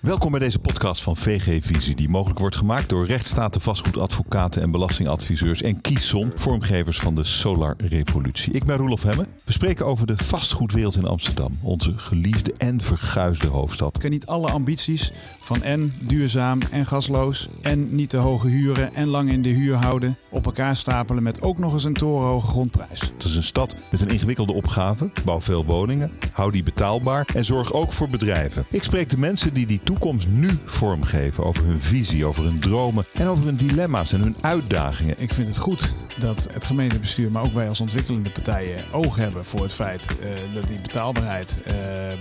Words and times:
Welkom 0.00 0.30
bij 0.30 0.40
deze 0.40 0.58
podcast 0.58 1.02
van 1.02 1.16
VG 1.16 1.64
Visie, 1.64 1.96
die 1.96 2.08
mogelijk 2.08 2.38
wordt 2.38 2.56
gemaakt 2.56 2.88
door 2.88 3.06
rechtsstaten, 3.06 3.60
vastgoedadvocaten 3.60 4.62
en 4.62 4.70
belastingadviseurs 4.70 5.62
en 5.62 5.80
Kieson, 5.80 6.32
vormgevers 6.34 6.98
van 6.98 7.14
de 7.14 7.24
Solar 7.24 7.74
Revolutie. 7.76 8.52
Ik 8.52 8.64
ben 8.64 8.76
Roelof 8.76 9.02
Hemme. 9.02 9.26
We 9.44 9.52
spreken 9.52 9.86
over 9.86 10.06
de 10.06 10.16
vastgoedwereld 10.16 10.96
in 10.96 11.06
Amsterdam, 11.06 11.58
onze 11.62 11.92
geliefde 11.96 12.52
en 12.52 12.80
verguisde 12.80 13.46
hoofdstad. 13.46 13.94
Ik 13.94 14.00
kan 14.00 14.10
niet 14.10 14.26
alle 14.26 14.50
ambities 14.50 15.12
van 15.40 15.62
en 15.62 15.94
duurzaam 16.00 16.58
en 16.70 16.86
gasloos 16.86 17.48
en 17.62 17.94
niet 17.94 18.08
te 18.08 18.16
hoge 18.16 18.48
huren 18.48 18.94
en 18.94 19.06
lang 19.06 19.30
in 19.30 19.42
de 19.42 19.48
huur 19.48 19.74
houden 19.74 20.16
op 20.28 20.46
elkaar 20.46 20.76
stapelen 20.76 21.22
met 21.22 21.42
ook 21.42 21.58
nog 21.58 21.72
eens 21.72 21.84
een 21.84 21.94
torenhoge 21.94 22.46
grondprijs. 22.46 23.00
Het 23.00 23.24
is 23.24 23.36
een 23.36 23.42
stad 23.42 23.74
met 23.90 24.00
een 24.00 24.08
ingewikkelde 24.08 24.52
opgave. 24.52 25.10
Bouw 25.24 25.40
veel 25.40 25.64
woningen, 25.64 26.12
hou 26.32 26.52
die 26.52 26.62
betaalbaar 26.62 27.28
en 27.34 27.44
zorg 27.44 27.72
ook 27.72 27.92
voor 27.92 28.08
bedrijven. 28.08 28.64
Ik 28.70 28.82
spreek 28.82 29.08
de 29.08 29.18
mensen 29.18 29.54
die 29.54 29.66
die 29.66 29.80
toekomst 29.88 30.26
nu 30.26 30.48
vormgeven 30.64 31.44
over 31.44 31.66
hun 31.66 31.80
visie, 31.80 32.24
over 32.24 32.44
hun 32.44 32.58
dromen 32.58 33.04
en 33.12 33.26
over 33.26 33.44
hun 33.44 33.56
dilemma's 33.56 34.12
en 34.12 34.20
hun 34.20 34.36
uitdagingen. 34.40 35.14
Ik 35.18 35.32
vind 35.32 35.48
het 35.48 35.58
goed 35.58 35.94
dat 36.18 36.48
het 36.52 36.64
gemeentebestuur, 36.64 37.30
maar 37.30 37.42
ook 37.42 37.52
wij 37.52 37.68
als 37.68 37.80
ontwikkelende 37.80 38.30
partijen 38.30 38.84
oog 38.92 39.16
hebben 39.16 39.44
voor 39.44 39.62
het 39.62 39.72
feit 39.72 40.06
eh, 40.06 40.28
dat 40.54 40.68
die 40.68 40.78
betaalbaarheid 40.78 41.60
eh, 41.64 41.74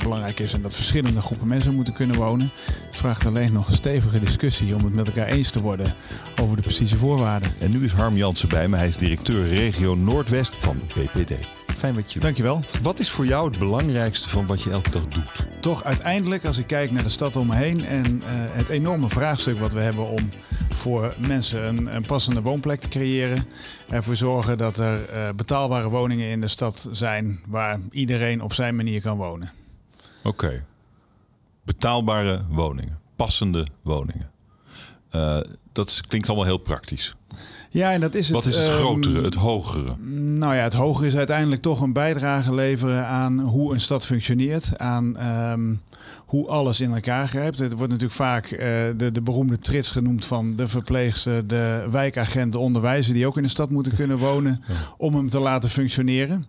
belangrijk 0.04 0.40
is 0.40 0.54
en 0.54 0.62
dat 0.62 0.76
verschillende 0.76 1.22
groepen 1.22 1.48
mensen 1.48 1.74
moeten 1.74 1.94
kunnen 1.94 2.16
wonen. 2.16 2.52
Het 2.86 2.96
vraagt 2.96 3.26
alleen 3.26 3.54
nog 3.54 3.68
een 3.68 3.74
stevige 3.74 4.20
discussie 4.20 4.76
om 4.76 4.84
het 4.84 4.94
met 4.94 5.08
elkaar 5.08 5.28
eens 5.28 5.50
te 5.50 5.62
worden 5.62 5.94
over 6.42 6.56
de 6.56 6.62
precieze 6.62 6.96
voorwaarden. 6.96 7.52
En 7.60 7.72
nu 7.72 7.84
is 7.84 7.92
Harm 7.92 8.16
Jansen 8.16 8.50
bij 8.50 8.68
me. 8.68 8.78
Hij 8.78 8.88
is 8.88 8.98
directeur 8.98 9.48
regio 9.48 9.96
Noordwest 9.96 10.56
van 10.60 10.80
BPD. 10.96 11.57
Fijn 11.78 11.96
met 11.96 12.14
je. 12.14 12.20
Dankjewel. 12.20 12.64
Wat 12.82 13.00
is 13.00 13.10
voor 13.12 13.26
jou 13.26 13.50
het 13.50 13.60
belangrijkste 13.60 14.30
van 14.30 14.46
wat 14.46 14.62
je 14.62 14.70
elke 14.70 14.90
dag 14.90 15.08
doet? 15.08 15.48
Toch 15.62 15.84
uiteindelijk, 15.84 16.46
als 16.46 16.58
ik 16.58 16.68
kijk 16.68 16.92
naar 16.92 17.04
de 17.04 17.10
stad 17.10 17.36
om 17.36 17.48
me 17.48 17.56
heen 17.56 17.86
en 17.86 18.16
uh, 18.16 18.24
het 18.30 18.70
enorme 18.70 19.10
vraagstuk 19.10 19.60
wat 19.60 19.72
we 19.72 19.80
hebben 19.80 20.08
om 20.08 20.30
voor 20.70 21.16
mensen 21.18 21.68
een, 21.68 21.96
een, 21.96 22.06
passende 22.06 22.42
woonplek 22.42 22.80
te 22.80 22.88
creëren. 22.88 23.46
Ervoor 23.90 24.16
zorgen 24.16 24.58
dat 24.58 24.78
er 24.78 25.10
uh, 25.10 25.30
betaalbare 25.36 25.90
woningen 25.90 26.30
in 26.30 26.42
de 26.42 26.48
stad 26.48 26.90
zijn 26.92 27.40
waar 27.46 27.80
iedereen 27.92 28.42
op 28.42 28.54
zijn 28.54 28.76
manier 28.76 29.02
kan 29.02 29.18
wonen. 29.18 29.52
Oké. 30.24 30.28
Okay. 30.28 30.64
Betaalbare 31.64 32.46
woningen, 32.50 33.00
passende 33.16 33.66
woningen. 33.82 34.37
Uh, 35.18 35.38
dat 35.72 36.02
klinkt 36.08 36.28
allemaal 36.28 36.46
heel 36.46 36.58
praktisch. 36.58 37.16
Ja, 37.70 37.92
en 37.92 38.02
dat 38.02 38.16
is 38.16 38.26
het. 38.28 38.36
Wat 38.36 38.46
is 38.46 38.56
het 38.56 38.68
grotere, 38.68 39.18
um, 39.18 39.24
het 39.24 39.36
hogere? 39.36 39.96
Nou 40.16 40.56
ja, 40.56 40.64
het 40.64 40.74
hogere 40.74 41.08
is 41.08 41.16
uiteindelijk 41.16 41.62
toch 41.62 41.82
een 41.82 41.94
bijdrage 41.94 42.54
leveren 42.54 43.08
aan 43.08 43.40
hoe 43.40 43.74
een 43.74 43.82
stad 43.82 44.06
functioneert. 44.06 44.78
Aan 44.78 45.18
um, 45.52 45.82
hoe 46.26 46.48
alles 46.48 46.80
in 46.80 46.94
elkaar 46.94 47.28
grijpt. 47.28 47.60
Het 47.60 47.74
wordt 47.74 47.92
natuurlijk 47.92 48.20
vaak 48.20 48.52
uh, 48.52 48.60
de, 48.98 49.12
de 49.12 49.22
beroemde 49.22 49.60
trits 49.60 49.92
genoemd 49.92 50.26
van 50.26 50.56
de 50.56 50.68
verpleegster, 50.68 51.48
de 51.48 51.88
wijkagent, 51.92 52.52
de 52.52 52.60
onderwijzer 52.60 53.14
die 53.14 53.28
ook 53.28 53.38
in 53.38 53.44
de 53.44 53.50
stad 53.50 53.70
moeten 53.70 53.96
kunnen 53.96 54.18
wonen 54.18 54.64
ja. 54.68 54.74
om 54.98 55.16
hem 55.16 55.30
te 55.30 55.40
laten 55.40 55.70
functioneren. 55.70 56.46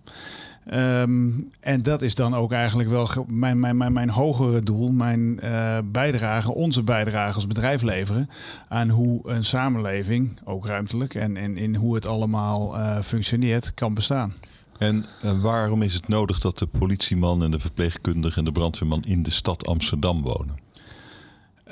Um, 0.74 1.50
en 1.60 1.82
dat 1.82 2.02
is 2.02 2.14
dan 2.14 2.34
ook 2.34 2.52
eigenlijk 2.52 2.88
wel 2.88 3.08
mijn, 3.26 3.60
mijn, 3.60 3.76
mijn, 3.76 3.92
mijn 3.92 4.10
hogere 4.10 4.60
doel, 4.60 4.90
mijn 4.92 5.40
uh, 5.44 5.78
bijdrage, 5.84 6.54
onze 6.54 6.82
bijdrage 6.82 7.34
als 7.34 7.46
bedrijf 7.46 7.82
leveren 7.82 8.28
aan 8.68 8.88
hoe 8.88 9.28
een 9.28 9.44
samenleving, 9.44 10.38
ook 10.44 10.66
ruimtelijk, 10.66 11.14
en, 11.14 11.36
en 11.36 11.56
in 11.56 11.74
hoe 11.74 11.94
het 11.94 12.06
allemaal 12.06 12.76
uh, 12.76 13.00
functioneert, 13.00 13.74
kan 13.74 13.94
bestaan. 13.94 14.34
En 14.78 15.04
uh, 15.24 15.40
waarom 15.40 15.82
is 15.82 15.94
het 15.94 16.08
nodig 16.08 16.40
dat 16.40 16.58
de 16.58 16.66
politieman 16.66 17.42
en 17.42 17.50
de 17.50 17.58
verpleegkundige 17.58 18.38
en 18.38 18.44
de 18.44 18.52
brandweerman 18.52 19.02
in 19.02 19.22
de 19.22 19.30
stad 19.30 19.66
Amsterdam 19.66 20.22
wonen? 20.22 20.56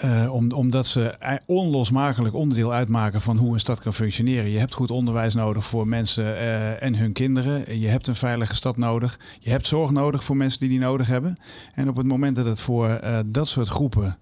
Uh, 0.04 0.32
om, 0.32 0.52
omdat 0.52 0.86
ze 0.86 1.40
onlosmakelijk 1.46 2.34
onderdeel 2.34 2.72
uitmaken 2.72 3.20
van 3.20 3.36
hoe 3.36 3.52
een 3.52 3.60
stad 3.60 3.80
kan 3.80 3.94
functioneren. 3.94 4.50
Je 4.50 4.58
hebt 4.58 4.74
goed 4.74 4.90
onderwijs 4.90 5.34
nodig 5.34 5.66
voor 5.66 5.88
mensen 5.88 6.24
uh, 6.24 6.82
en 6.82 6.94
hun 6.94 7.12
kinderen. 7.12 7.80
Je 7.80 7.88
hebt 7.88 8.06
een 8.06 8.14
veilige 8.14 8.54
stad 8.54 8.76
nodig. 8.76 9.18
Je 9.40 9.50
hebt 9.50 9.66
zorg 9.66 9.90
nodig 9.90 10.24
voor 10.24 10.36
mensen 10.36 10.60
die 10.60 10.68
die 10.68 10.78
nodig 10.78 11.06
hebben. 11.06 11.38
En 11.74 11.88
op 11.88 11.96
het 11.96 12.06
moment 12.06 12.36
dat 12.36 12.44
het 12.44 12.60
voor 12.60 13.00
uh, 13.04 13.18
dat 13.26 13.48
soort 13.48 13.68
groepen 13.68 14.18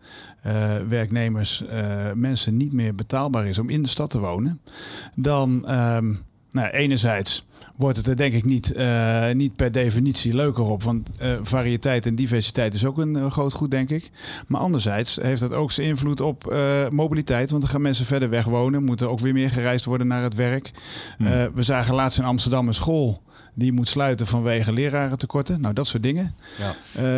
werknemers, 0.89 1.65
mensen 2.15 2.57
niet 2.57 2.73
meer 2.73 2.95
betaalbaar 2.95 3.47
is 3.47 3.59
om 3.59 3.69
in 3.69 3.83
de 3.83 3.89
stad 3.89 4.11
te 4.11 4.19
wonen, 4.19 4.61
dan. 5.15 5.71
Um, 5.71 6.23
nou, 6.54 6.69
enerzijds 6.69 7.47
wordt 7.76 7.97
het 7.97 8.06
er 8.06 8.16
denk 8.16 8.34
ik 8.34 8.44
niet, 8.44 8.72
uh, 8.76 9.31
niet 9.31 9.56
per 9.56 9.72
definitie 9.72 10.34
leuker 10.34 10.65
op. 10.65 10.82
Want 10.82 11.09
uh, 11.22 11.37
variëteit 11.42 12.06
en 12.06 12.15
diversiteit 12.15 12.75
is 12.75 12.84
ook 12.84 12.98
een 12.98 13.16
uh, 13.16 13.31
groot 13.31 13.53
goed, 13.53 13.70
denk 13.70 13.91
ik. 13.91 14.10
Maar 14.47 14.60
anderzijds 14.60 15.19
heeft 15.22 15.41
dat 15.41 15.53
ook 15.53 15.72
zijn 15.72 15.87
invloed 15.87 16.20
op 16.20 16.56
mobiliteit. 16.91 17.50
Want 17.50 17.62
dan 17.62 17.70
gaan 17.70 17.82
mensen 17.82 18.06
verder 18.06 18.31
weg 18.31 18.44
wonen. 18.44 18.84
Moeten 18.84 19.10
ook 19.10 19.20
weer 19.20 19.32
meer 19.32 19.50
gereisd 19.50 19.84
worden 19.84 20.06
naar 20.06 20.22
het 20.22 20.34
werk. 20.34 20.70
Hmm. 21.19 21.28
we 21.54 21.62
zagen 21.62 21.94
laatst 21.94 22.19
in 22.19 22.25
Amsterdam 22.25 22.66
een 22.69 22.75
school 22.75 23.22
die 23.54 23.72
moet 23.72 23.88
sluiten 23.88 24.26
vanwege 24.26 24.72
lerarentekorten. 24.72 25.60
Nou, 25.60 25.75
dat 25.75 25.86
soort 25.86 26.03
dingen. 26.03 26.34
Ja. 26.59 26.75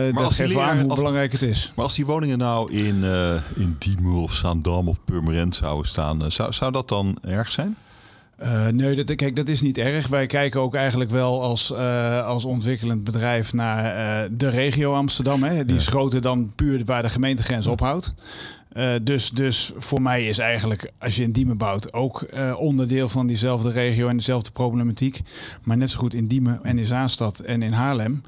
Uh, 0.09 0.17
dat 0.17 0.35
geeft 0.35 0.57
aan 0.57 0.81
hoe 0.81 0.95
belangrijk 0.95 1.33
het 1.33 1.43
is. 1.43 1.73
Maar 1.75 1.85
als 1.85 1.95
die 1.95 2.07
woningen 2.07 2.39
nou 2.39 2.73
in, 2.73 2.97
uh, 2.97 3.35
in 3.57 3.77
Diemen 3.79 4.13
of 4.13 4.33
Zaandam 4.33 4.89
of 4.89 5.05
Purmerend 5.05 5.55
zouden 5.55 5.89
staan, 5.89 6.23
uh, 6.23 6.31
zou, 6.31 6.53
zou 6.53 6.73
dat 6.73 6.89
dan 6.89 7.19
erg 7.23 7.51
zijn? 7.51 7.77
Uh, 8.43 8.67
nee, 8.67 9.05
dat, 9.05 9.17
kijk, 9.17 9.37
dat 9.37 9.49
is 9.49 9.61
niet 9.61 9.79
erg. 9.79 10.09
Wij 10.09 10.27
kijken 10.27 10.61
ook 10.61 10.75
eigenlijk 10.75 11.11
wel 11.11 11.43
als, 11.43 11.71
uh, 11.71 12.27
als 12.27 12.45
ontwikkelend 12.45 13.05
bedrijf 13.05 13.53
naar 13.53 14.25
uh, 14.25 14.31
de 14.37 14.49
regio 14.49 14.93
Amsterdam. 14.93 15.43
Hè. 15.43 15.65
Die 15.65 15.75
ja. 15.75 15.81
is 15.81 15.87
groter 15.87 16.21
dan 16.21 16.53
puur 16.55 16.85
waar 16.85 17.03
de 17.03 17.09
gemeentegrens 17.09 17.67
ophoudt. 17.67 18.15
dus, 19.03 19.31
dus 19.31 19.73
voor 19.77 20.03
mij 20.03 20.27
is 20.27 20.39
eigenlijk, 20.39 20.93
als 20.99 21.17
je 21.17 21.23
in 21.23 21.33
Diemen 21.33 21.59
bouwt, 21.59 21.93
ook 21.93 22.27
onderdeel 22.57 23.09
van 23.09 23.27
diezelfde 23.27 23.71
regio 23.71 24.09
en 24.09 24.17
dezelfde 24.17 24.51
problematiek. 24.51 25.21
Maar 25.63 25.77
net 25.77 25.91
zo 25.91 25.99
goed 25.99 26.15
in 26.15 26.29
Diemen 26.29 26.61
en 26.63 26.79
in 26.79 26.87
Zaanstad 26.87 27.39
en 27.39 27.63
in 27.63 27.73
Haarlem 27.73 28.23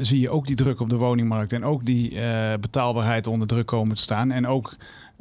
zie 0.00 0.20
je 0.20 0.30
ook 0.30 0.46
die 0.46 0.56
druk 0.56 0.80
op 0.80 0.90
de 0.90 0.96
woningmarkt. 0.96 1.52
En 1.52 1.64
ook 1.64 1.84
die 1.84 2.18
betaalbaarheid 2.60 3.26
onder 3.26 3.46
druk 3.46 3.66
komen 3.66 3.96
te 3.96 4.02
staan. 4.02 4.30
En 4.30 4.46
ook 4.46 4.76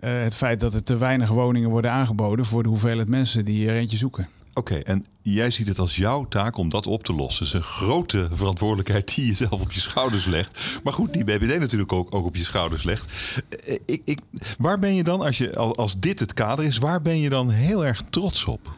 het 0.10 0.36
feit 0.36 0.60
dat 0.60 0.74
er 0.74 0.84
te 0.84 0.98
weinig 0.98 1.30
woningen 1.30 1.70
worden 1.70 1.92
aangeboden 1.92 2.46
voor 2.46 2.64
de 2.64 2.70
hoeveelheid 2.70 3.08
mensen 3.08 3.46
die 3.46 3.70
er 3.70 3.76
eentje 3.76 3.98
zoeken. 3.98 4.28
Oké, 4.56 4.76
en 4.76 5.06
jij 5.22 5.52
ziet 5.52 5.68
het 5.68 5.80
als 5.80 5.96
jouw 5.96 6.24
taak 6.24 6.58
om 6.58 6.70
dat 6.70 6.88
op 6.88 7.04
te 7.04 7.14
lossen. 7.14 7.46
Het 7.46 7.54
is 7.54 7.60
een 7.60 7.68
grote 7.68 8.30
verantwoordelijkheid 8.32 9.16
die 9.16 9.26
je 9.26 9.34
zelf 9.34 9.62
op 9.62 9.72
je 9.72 9.80
schouders 9.80 10.26
legt. 10.26 10.80
Maar 10.84 10.94
goed, 10.94 11.14
die 11.14 11.24
BBD 11.24 11.60
natuurlijk 11.60 11.94
ook, 11.94 12.16
ook 12.16 12.26
op 12.26 12.36
je 12.36 12.44
schouders 12.44 12.84
legt. 12.84 13.42
Ik, 13.86 14.02
ik, 14.06 14.20
waar 14.58 14.80
ben 14.80 14.96
je 14.96 15.04
dan, 15.04 15.22
als, 15.22 15.38
je, 15.38 15.56
als 15.56 16.00
dit 16.00 16.20
het 16.20 16.34
kader 16.34 16.66
is, 16.66 16.78
waar 16.78 17.02
ben 17.02 17.20
je 17.20 17.30
dan 17.30 17.50
heel 17.50 17.86
erg 17.86 18.04
trots 18.10 18.46
op? 18.46 18.78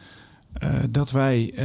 Uh, 0.62 0.70
dat 0.90 1.10
wij 1.10 1.52
uh, 1.54 1.64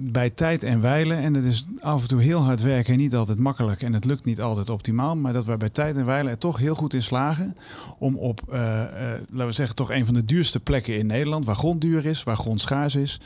bij 0.00 0.30
tijd 0.30 0.62
en 0.62 0.80
wijlen, 0.80 1.18
en 1.18 1.32
dat 1.32 1.42
is 1.42 1.66
af 1.80 2.02
en 2.02 2.08
toe 2.08 2.22
heel 2.22 2.40
hard 2.40 2.62
werken 2.62 2.92
en 2.92 2.98
niet 2.98 3.14
altijd 3.14 3.38
makkelijk 3.38 3.82
en 3.82 3.92
het 3.92 4.04
lukt 4.04 4.24
niet 4.24 4.40
altijd 4.40 4.70
optimaal, 4.70 5.16
maar 5.16 5.32
dat 5.32 5.44
wij 5.44 5.56
bij 5.56 5.68
tijd 5.68 5.96
en 5.96 6.04
wijlen 6.04 6.32
er 6.32 6.38
toch 6.38 6.58
heel 6.58 6.74
goed 6.74 6.94
in 6.94 7.02
slagen 7.02 7.56
om 7.98 8.16
op, 8.16 8.40
uh, 8.48 8.54
laten 8.54 9.46
we 9.46 9.52
zeggen, 9.52 9.76
toch 9.76 9.90
een 9.90 10.04
van 10.04 10.14
de 10.14 10.24
duurste 10.24 10.60
plekken 10.60 10.98
in 10.98 11.06
Nederland, 11.06 11.44
waar 11.44 11.54
grond 11.54 11.80
duur 11.80 12.06
is, 12.06 12.22
waar 12.22 12.36
grond 12.36 12.60
schaars 12.60 12.94
is, 12.94 13.20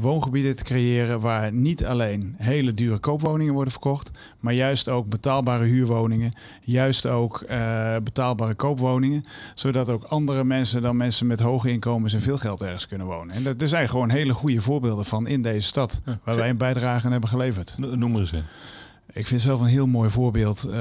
woongebieden 0.00 0.56
te 0.56 0.64
creëren 0.64 1.20
waar 1.20 1.52
niet 1.52 1.84
alleen 1.84 2.34
hele 2.38 2.72
dure 2.72 2.98
koopwoningen 2.98 3.54
worden 3.54 3.72
verkocht, 3.72 4.10
maar 4.40 4.54
juist 4.54 4.88
ook 4.88 5.08
betaalbare 5.08 5.64
huurwoningen, 5.64 6.32
juist 6.60 7.06
ook 7.06 7.44
betaalbare 8.02 8.54
koopwoningen, 8.54 9.24
zodat 9.54 9.88
ook 9.88 10.02
andere 10.02 10.44
mensen 10.44 10.82
dan 10.82 10.96
mensen 10.96 11.26
met 11.26 11.40
hoge 11.40 11.70
inkomens 11.70 12.14
en 12.14 12.20
veel 12.20 12.38
geld 12.38 12.62
ergens 12.62 12.86
kunnen 12.86 13.06
wonen. 13.06 13.34
En 13.34 13.42
dat 13.42 13.62
is 13.62 13.72
eigenlijk 13.72 13.90
gewoon 13.90 14.08
hele 14.10 14.34
goede 14.34 14.60
voorbeelden 14.60 15.04
van 15.04 15.26
in 15.26 15.42
deze 15.42 15.66
stad. 15.66 16.00
Ja, 16.04 16.18
waar 16.24 16.36
wij 16.36 16.48
een 16.48 16.56
bijdrage 16.56 17.04
aan 17.04 17.12
hebben 17.12 17.30
geleverd. 17.30 17.74
Noem 17.78 18.10
maar 18.10 18.20
eens 18.20 18.32
in. 18.32 18.44
Ik 19.12 19.26
vind 19.26 19.40
zelf 19.40 19.60
een 19.60 19.66
heel 19.66 19.86
mooi 19.86 20.10
voorbeeld 20.10 20.66
uh, 20.66 20.72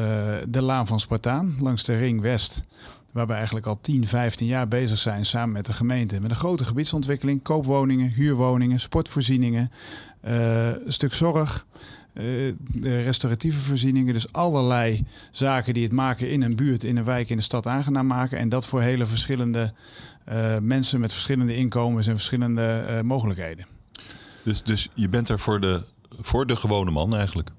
de 0.48 0.62
Laan 0.62 0.88
van 0.88 1.00
Spartaan 1.00 1.56
langs 1.60 1.84
de 1.84 1.98
Ring 1.98 2.22
West. 2.22 2.64
Waar 3.12 3.28
we 3.28 3.34
eigenlijk 3.34 3.66
al 3.66 3.78
10, 3.82 4.08
15 4.08 4.48
jaar 4.48 4.68
bezig 4.68 4.98
zijn 4.98 5.26
samen 5.26 5.52
met 5.52 5.66
de 5.66 5.74
gemeente. 5.74 6.20
Met 6.22 6.30
een 6.30 6.36
grote 6.36 6.66
gebiedsontwikkeling, 6.66 7.42
koopwoningen, 7.42 8.10
huurwoningen, 8.10 8.80
sportvoorzieningen, 8.80 9.72
uh, 10.28 10.68
een 10.68 10.94
stuk 10.94 11.14
zorg. 11.14 11.66
Uh, 12.14 12.24
de 12.74 13.02
restauratieve 13.02 13.60
voorzieningen. 13.60 14.14
Dus 14.14 14.34
allerlei 14.34 15.06
zaken 15.32 15.74
die 15.74 15.84
het 15.84 15.92
maken 15.92 16.30
in 16.30 16.42
een 16.42 16.56
buurt, 16.56 16.84
in 16.84 16.98
een 16.98 17.04
wijk, 17.04 17.30
in 17.30 17.38
de 17.38 17.44
stad 17.44 17.68
aangenaam 17.68 18.08
maken. 18.08 18.38
En 18.38 18.50
dat 18.50 18.66
voor 18.66 18.82
hele 18.82 19.06
verschillende 19.06 19.74
mensen 20.62 21.00
met 21.00 21.12
verschillende 21.12 21.56
inkomens 21.56 22.08
en 22.08 22.16
verschillende 22.16 22.86
uh, 22.90 23.02
mogelijkheden. 23.02 23.66
Dus, 24.44 24.64
dus 24.64 24.90
je 24.94 25.10
bent 25.10 25.30
er 25.30 25.40
voor 25.40 25.60
de, 25.60 25.84
voor 26.20 26.46
de 26.46 26.56
gewone 26.56 26.92
man 26.92 27.16
eigenlijk? 27.16 27.50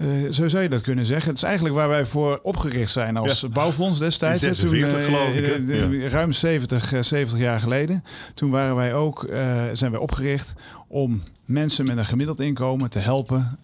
Uh, 0.00 0.30
zo 0.30 0.48
zou 0.48 0.62
je 0.62 0.68
dat 0.68 0.80
kunnen 0.80 1.06
zeggen. 1.06 1.28
Het 1.28 1.36
is 1.36 1.42
eigenlijk 1.42 1.74
waar 1.74 1.88
wij 1.88 2.06
voor 2.06 2.38
opgericht 2.42 2.90
zijn 2.90 3.16
als 3.16 3.48
bouwfonds 3.48 3.98
destijds. 3.98 4.40
46, 4.40 4.90
toen, 4.90 5.00
geloof 5.00 5.34
ik. 5.34 5.58
Uh, 5.58 6.08
ruim 6.08 6.32
70, 6.32 6.92
70 7.00 7.38
jaar 7.38 7.60
geleden. 7.60 8.04
Toen 8.34 8.50
waren 8.50 8.76
wij 8.76 8.94
ook, 8.94 9.26
zijn 9.72 9.90
wij 9.90 10.00
opgericht 10.00 10.54
om 10.88 11.22
mensen 11.44 11.86
met 11.86 11.96
een 11.96 12.06
gemiddeld 12.06 12.40
inkomen 12.40 12.90
te 12.90 12.98
helpen 12.98 13.58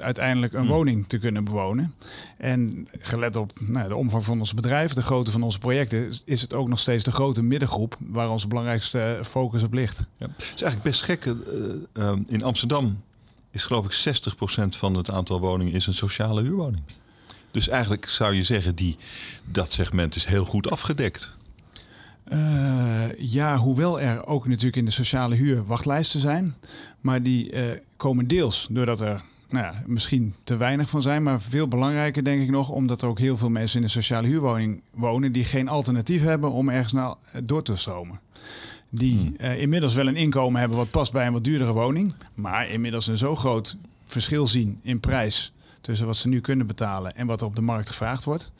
uiteindelijk 0.00 0.52
een 0.52 0.66
hm. 0.66 0.72
woning 0.72 1.06
te 1.06 1.18
kunnen 1.18 1.44
bewonen. 1.44 1.94
En 2.38 2.88
gelet 2.98 3.36
op 3.36 3.52
nou, 3.60 3.88
de 3.88 3.96
omvang 3.96 4.24
van 4.24 4.38
ons 4.38 4.54
bedrijf, 4.54 4.92
de 4.92 5.02
grootte 5.02 5.30
van 5.30 5.42
onze 5.42 5.58
projecten, 5.58 6.12
is 6.24 6.40
het 6.40 6.54
ook 6.54 6.68
nog 6.68 6.78
steeds 6.78 7.04
de 7.04 7.12
grote 7.12 7.42
middengroep 7.42 7.96
waar 8.00 8.30
onze 8.30 8.48
belangrijkste 8.48 9.20
focus 9.22 9.62
op 9.62 9.72
ligt. 9.72 10.06
Ja. 10.16 10.26
Het 10.26 10.52
is 10.54 10.62
eigenlijk 10.62 10.82
best 10.82 11.02
gek. 11.02 11.34
in 12.26 12.42
Amsterdam 12.42 12.96
is 13.56 13.64
geloof 13.64 13.84
ik 13.84 14.18
60% 14.64 14.68
van 14.68 14.94
het 14.94 15.10
aantal 15.10 15.40
woningen 15.40 15.72
is 15.72 15.86
een 15.86 15.94
sociale 15.94 16.42
huurwoning. 16.42 16.82
Dus 17.50 17.68
eigenlijk 17.68 18.08
zou 18.08 18.34
je 18.34 18.42
zeggen, 18.42 18.74
die, 18.74 18.96
dat 19.44 19.72
segment 19.72 20.16
is 20.16 20.24
heel 20.24 20.44
goed 20.44 20.70
afgedekt. 20.70 21.34
Uh, 22.32 23.18
ja, 23.18 23.56
hoewel 23.56 24.00
er 24.00 24.26
ook 24.26 24.48
natuurlijk 24.48 24.76
in 24.76 24.84
de 24.84 24.90
sociale 24.90 25.34
huur 25.34 25.64
wachtlijsten 25.64 26.20
zijn. 26.20 26.54
Maar 27.00 27.22
die 27.22 27.52
uh, 27.52 27.64
komen 27.96 28.28
deels 28.28 28.66
doordat 28.70 29.00
er 29.00 29.22
nou 29.48 29.64
ja, 29.64 29.82
misschien 29.86 30.34
te 30.44 30.56
weinig 30.56 30.88
van 30.88 31.02
zijn. 31.02 31.22
Maar 31.22 31.40
veel 31.40 31.68
belangrijker 31.68 32.24
denk 32.24 32.42
ik 32.42 32.50
nog, 32.50 32.68
omdat 32.68 33.02
er 33.02 33.08
ook 33.08 33.18
heel 33.18 33.36
veel 33.36 33.50
mensen 33.50 33.78
in 33.78 33.84
een 33.84 33.90
sociale 33.90 34.26
huurwoning 34.26 34.82
wonen 34.90 35.32
die 35.32 35.44
geen 35.44 35.68
alternatief 35.68 36.22
hebben 36.22 36.52
om 36.52 36.68
ergens 36.68 36.92
naar 36.92 37.14
door 37.44 37.62
te 37.62 37.76
stromen 37.76 38.20
die 38.90 39.34
uh, 39.38 39.60
inmiddels 39.60 39.94
wel 39.94 40.06
een 40.06 40.16
inkomen 40.16 40.60
hebben 40.60 40.78
wat 40.78 40.90
past 40.90 41.12
bij 41.12 41.26
een 41.26 41.32
wat 41.32 41.44
duurdere 41.44 41.72
woning, 41.72 42.14
maar 42.34 42.68
inmiddels 42.68 43.06
een 43.06 43.16
zo 43.16 43.36
groot 43.36 43.76
verschil 44.04 44.46
zien 44.46 44.80
in 44.82 45.00
prijs 45.00 45.52
tussen 45.80 46.06
wat 46.06 46.16
ze 46.16 46.28
nu 46.28 46.40
kunnen 46.40 46.66
betalen 46.66 47.16
en 47.16 47.26
wat 47.26 47.40
er 47.40 47.46
op 47.46 47.56
de 47.56 47.62
markt 47.62 47.88
gevraagd 47.88 48.24
wordt, 48.24 48.52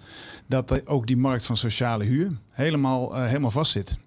dat 0.46 0.86
ook 0.86 1.06
die 1.06 1.16
markt 1.16 1.44
van 1.44 1.56
sociale 1.56 2.04
huur 2.04 2.38
helemaal, 2.50 3.16
uh, 3.16 3.26
helemaal 3.26 3.50
vast 3.50 3.72
zit. 3.72 3.98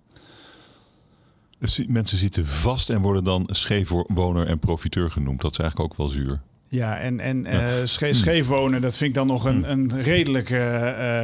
Mensen 1.87 2.17
zitten 2.17 2.45
vast 2.45 2.89
en 2.89 3.01
worden 3.01 3.23
dan 3.23 3.49
scheefwoner 3.51 4.47
en 4.47 4.59
profiteur 4.59 5.11
genoemd. 5.11 5.41
Dat 5.41 5.51
is 5.51 5.57
eigenlijk 5.57 5.91
ook 5.91 5.97
wel 5.97 6.07
zuur. 6.07 6.41
Ja, 6.71 6.97
en, 6.97 7.19
en 7.19 7.43
ja. 7.43 7.79
Uh, 7.79 8.13
scheef 8.13 8.47
wonen, 8.47 8.81
dat 8.81 8.95
vind 8.95 9.09
ik 9.09 9.15
dan 9.15 9.27
nog 9.27 9.45
een, 9.45 9.71
een 9.71 10.01
redelijke 10.01 10.55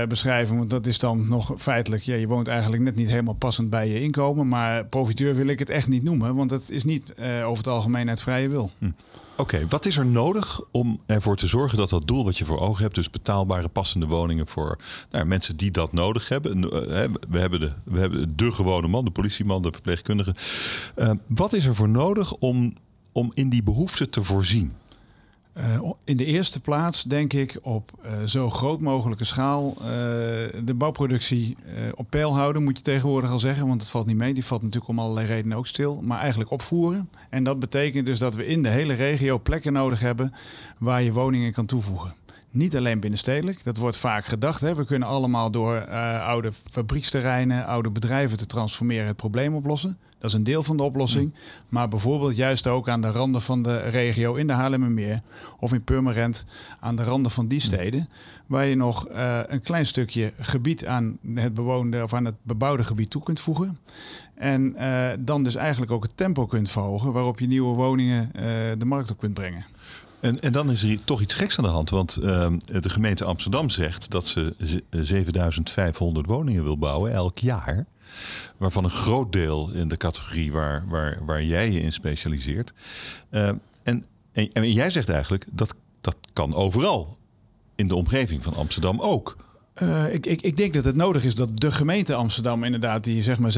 uh, 0.01 0.07
beschrijving. 0.07 0.57
Want 0.57 0.69
dat 0.69 0.88
is 0.88 1.00
dan 1.00 1.27
nog 1.27 1.53
feitelijk, 1.57 2.03
ja, 2.03 2.15
je 2.15 2.27
woont 2.27 2.47
eigenlijk 2.47 2.83
net 2.83 2.95
niet 2.95 3.09
helemaal 3.09 3.33
passend 3.33 3.69
bij 3.69 3.88
je 3.88 4.01
inkomen. 4.01 4.47
Maar 4.47 4.86
profiteur 4.86 5.36
wil 5.36 5.47
ik 5.47 5.59
het 5.59 5.69
echt 5.69 5.88
niet 5.88 6.03
noemen, 6.03 6.36
want 6.36 6.50
dat 6.50 6.69
is 6.69 6.83
niet 6.83 7.13
uh, 7.19 7.45
over 7.45 7.57
het 7.57 7.68
algemeen 7.68 8.09
uit 8.09 8.21
vrije 8.21 8.50
wil. 8.50 8.71
Hm. 8.77 8.89
Oké, 9.38 9.65
wat 9.69 9.86
is 9.86 9.97
er 9.97 10.06
nodig 10.06 10.62
om 10.71 11.00
ervoor 11.06 11.36
te 11.36 11.48
zorgen 11.48 11.77
dat 11.77 11.89
dat 11.89 12.07
doel 12.07 12.24
wat 12.24 12.38
je 12.38 12.45
voor 12.45 12.59
ogen 12.59 12.83
hebt, 12.83 12.95
dus 12.95 13.09
betaalbare 13.09 13.68
passende 13.68 14.06
woningen 14.06 14.48
voor 14.48 14.77
nou, 15.12 15.25
mensen 15.25 15.57
die 15.57 15.71
dat 15.71 15.94
nodig 15.94 16.30
hebben. 16.30 16.62
We 17.30 17.39
hebben 17.39 17.59
de, 17.59 17.71
we 17.83 18.00
hebben 18.00 18.33
de 18.36 18.51
gewone 18.51 18.88
man, 18.88 19.06
de 19.06 19.12
politieman, 19.12 19.62
de 19.62 19.71
verpleegkundige. 19.71 20.36
wat 21.27 21.53
is 21.53 21.65
er 21.65 21.75
voor 21.75 21.89
nodig 21.89 22.33
om, 22.33 22.74
om 23.12 23.31
in 23.33 23.50
die 23.50 23.63
behoefte 23.63 24.09
te 24.09 24.24
voorzien? 24.24 24.71
Uh, 25.57 25.91
in 26.03 26.17
de 26.17 26.25
eerste 26.25 26.59
plaats 26.59 27.03
denk 27.03 27.33
ik 27.33 27.59
op 27.61 27.91
uh, 28.05 28.11
zo 28.25 28.49
groot 28.49 28.81
mogelijke 28.81 29.23
schaal 29.23 29.73
uh, 29.77 29.85
de 30.63 30.73
bouwproductie 30.73 31.57
op 31.93 32.09
peil 32.09 32.35
houden, 32.35 32.63
moet 32.63 32.77
je 32.77 32.83
tegenwoordig 32.83 33.31
al 33.31 33.39
zeggen, 33.39 33.67
want 33.67 33.81
het 33.81 33.89
valt 33.89 34.05
niet 34.05 34.15
mee. 34.15 34.33
Die 34.33 34.45
valt 34.45 34.61
natuurlijk 34.61 34.89
om 34.89 34.99
allerlei 34.99 35.27
redenen 35.27 35.57
ook 35.57 35.67
stil, 35.67 36.01
maar 36.01 36.19
eigenlijk 36.19 36.51
opvoeren. 36.51 37.09
En 37.29 37.43
dat 37.43 37.59
betekent 37.59 38.05
dus 38.05 38.19
dat 38.19 38.35
we 38.35 38.45
in 38.45 38.63
de 38.63 38.69
hele 38.69 38.93
regio 38.93 39.39
plekken 39.39 39.73
nodig 39.73 39.99
hebben 39.99 40.33
waar 40.79 41.01
je 41.01 41.13
woningen 41.13 41.51
kan 41.51 41.65
toevoegen. 41.65 42.13
Niet 42.49 42.75
alleen 42.75 42.99
binnenstedelijk, 42.99 43.63
dat 43.63 43.77
wordt 43.77 43.97
vaak 43.97 44.25
gedacht. 44.25 44.61
Hè. 44.61 44.75
We 44.75 44.85
kunnen 44.85 45.07
allemaal 45.07 45.51
door 45.51 45.87
oude 46.19 46.51
fabrieksterreinen, 46.69 47.65
oude 47.65 47.89
bedrijven 47.89 48.37
te 48.37 48.45
transformeren 48.45 49.07
het 49.07 49.15
probleem 49.15 49.55
oplossen. 49.55 49.97
Dat 50.25 50.33
is 50.33 50.39
een 50.39 50.54
deel 50.54 50.63
van 50.63 50.77
de 50.77 50.83
oplossing. 50.83 51.33
Maar 51.69 51.89
bijvoorbeeld 51.89 52.36
juist 52.36 52.68
ook 52.68 52.89
aan 52.89 53.01
de 53.01 53.12
randen 53.12 53.42
van 53.42 53.63
de 53.63 53.77
regio 53.77 54.36
in 54.36 54.48
de 54.48 54.54
Haarlemmermeer 54.54 55.22
of 55.60 55.74
in 55.74 55.83
Purmerend 55.83 56.45
aan 56.80 56.95
de 56.95 57.04
randen 57.04 57.31
van 57.31 57.48
die 57.48 57.60
steden, 57.60 58.10
waar 58.45 58.66
je 58.66 58.75
nog 58.75 59.10
uh, 59.10 59.39
een 59.48 59.62
klein 59.62 59.86
stukje 59.86 60.33
gebied 60.39 60.86
aan 60.86 61.18
het 61.33 61.54
bewoonde 61.54 62.04
of 62.04 62.13
aan 62.13 62.25
het 62.25 62.36
bebouwde 62.42 62.83
gebied 62.83 63.10
toe 63.10 63.24
kunt 63.24 63.39
voegen. 63.39 63.77
En 64.36 64.75
uh, 64.77 65.10
dan 65.19 65.44
dus 65.44 65.56
eigenlijk 65.56 65.92
ook 65.92 66.04
het 66.04 66.18
tempo 66.18 66.45
kunt 66.45 66.69
verhogen 66.69 67.12
waarop 67.12 67.39
je 67.39 67.48
nieuwe 67.48 67.75
woningen 67.75 68.31
uh, 68.36 68.42
de 68.77 68.86
markt 68.86 69.12
op 69.12 69.19
kunt 69.19 69.33
brengen. 69.33 69.66
En, 70.19 70.42
en 70.42 70.51
dan 70.51 70.72
is 70.72 70.83
er 70.83 71.04
toch 71.04 71.22
iets 71.22 71.33
geks 71.33 71.57
aan 71.57 71.63
de 71.63 71.69
hand. 71.69 71.89
Want 71.89 72.18
uh, 72.24 72.48
de 72.66 72.89
gemeente 72.89 73.25
Amsterdam 73.25 73.69
zegt 73.69 74.12
dat 74.12 74.27
ze 74.27 74.56
7500 74.89 76.25
woningen 76.25 76.63
wil 76.63 76.77
bouwen 76.77 77.12
elk 77.12 77.38
jaar. 77.38 77.86
Waarvan 78.57 78.83
een 78.83 78.89
groot 78.89 79.31
deel 79.31 79.71
in 79.71 79.87
de 79.87 79.97
categorie 79.97 80.51
waar, 80.51 80.83
waar, 80.87 81.25
waar 81.25 81.43
jij 81.43 81.71
je 81.71 81.81
in 81.81 81.93
specialiseert. 81.93 82.73
Uh, 83.31 83.47
en, 83.83 84.05
en, 84.31 84.53
en 84.53 84.71
jij 84.71 84.89
zegt 84.89 85.09
eigenlijk 85.09 85.45
dat 85.51 85.75
dat 86.01 86.15
kan 86.33 86.53
overal 86.53 87.17
in 87.75 87.87
de 87.87 87.95
omgeving 87.95 88.43
van 88.43 88.55
Amsterdam 88.55 89.01
ook. 89.01 89.44
Uh, 89.83 90.13
ik, 90.13 90.25
ik, 90.25 90.42
ik, 90.42 90.57
denk 90.57 90.74
dat 90.74 90.86
het 90.86 90.95
nodig 90.95 91.24
is 91.24 91.36
dat 91.36 91.51
de 91.54 91.72
gemeente 91.72 92.13
Amsterdam 92.13 92.63
inderdaad 92.63 93.04
die 93.04 93.24
zeg 93.24 93.39
maar 93.39 93.54